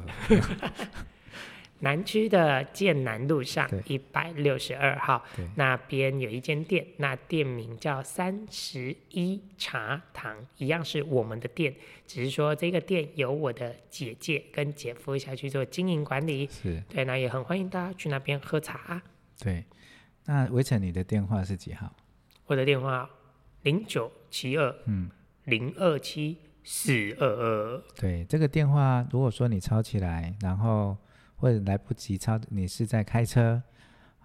[1.80, 5.24] 南区的剑南路上一百六十二号，
[5.56, 11.74] 那边有一间店，那店名叫三十一茶堂，一样是我们的店，
[12.06, 16.46] 只是说这个店由我的姐姐跟姐夫下去做经营管理。
[16.46, 19.00] 是，对，那也很欢迎大家去那边喝茶。
[19.38, 19.64] 对，
[20.26, 21.90] 那维城，你的电话是几号？
[22.44, 23.08] 我的电话
[23.62, 25.10] 零九七二嗯
[25.44, 27.82] 零二七四二二。
[27.96, 30.94] 对，这个电话如果说你抄起来，然后。
[31.40, 33.62] 或者来不及抄，你是在开车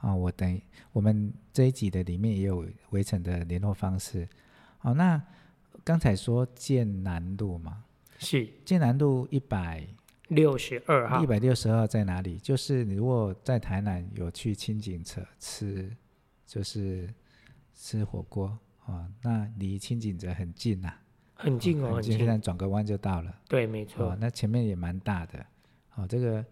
[0.02, 0.14] 啊？
[0.14, 0.62] 我等
[0.92, 4.28] 我们这一集的里面也有围城的联络方式。
[4.80, 5.22] 好，那
[5.82, 7.86] 刚才说剑南路嘛，
[8.20, 9.88] 是剑南路一百
[10.28, 11.24] 六十二号。
[11.24, 12.38] 一百六十二号在哪里？
[12.38, 15.90] 就是你如果在台南有去清景泽吃，
[16.46, 17.10] 就是
[17.74, 20.94] 吃火锅啊，那离清景泽很近呐，
[21.34, 23.34] 很近哦，很近，现在转个弯就到了。
[23.48, 24.14] 对，没错。
[24.20, 25.46] 那前面也蛮大的，
[25.96, 26.46] 哦，这个。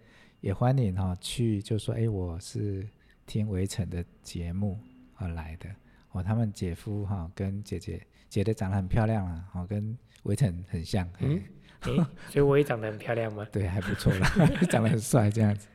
[0.43, 2.85] 也欢迎哈去，就说哎，我是
[3.25, 4.77] 听围城的节目
[5.15, 5.69] 而来的。
[6.11, 11.09] 哦，他们姐夫哈跟姐姐，姐姐长得很漂亮啊，哦，跟围城很像。
[11.19, 11.41] 嗯，
[11.79, 11.93] 哎，
[12.27, 13.47] 所以我也长得很漂亮吗？
[13.53, 14.29] 对，还不错啦，
[14.69, 15.69] 长得很帅这样子。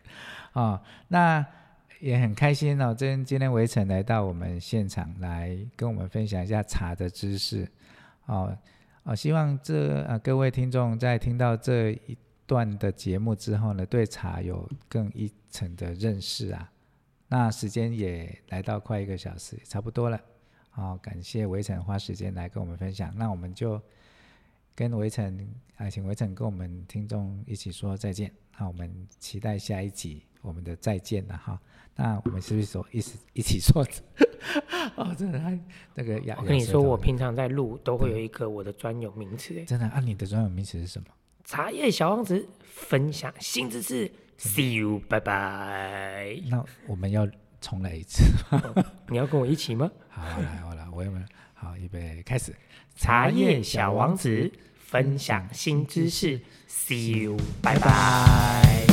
[0.52, 1.42] 哦，那
[2.00, 7.66] 也很开心哦，今今天围城来到我们现场来跟我们分享一下茶的知识。
[8.26, 8.54] 哦，
[9.04, 12.18] 哦，希望这啊各位听众在听到这一。
[12.48, 16.72] 段的节目之后呢，对茶有更一层的认识啊。
[17.28, 20.18] 那时间也来到快一个小时，差不多了。
[20.70, 23.12] 好，感谢围城花时间来跟我们分享。
[23.14, 23.80] 那我们就
[24.74, 25.46] 跟围城
[25.76, 28.32] 啊，请围城跟我们听众一起说再见。
[28.58, 31.60] 那我们期待下一集我们的再见了哈。
[31.94, 33.84] 那我们是不是说一起一起说？
[34.96, 35.58] 哦，真的，
[35.94, 39.62] 那个雅，我跟你说，我平常在录都会有一个我的专有名词。
[39.66, 41.08] 真的，啊，你的专有名词是什么？
[41.48, 46.38] 茶叶小王子分享新知识，See you，拜拜。
[46.50, 47.26] 那我们要
[47.58, 49.90] 重来一次，哦，你要跟我一起吗？
[50.10, 51.26] 好，来，好了，我有没有？
[51.54, 52.54] 好，预备，开始。
[52.96, 56.38] 茶叶小王子分享新知识
[56.68, 58.87] ，See you，拜拜。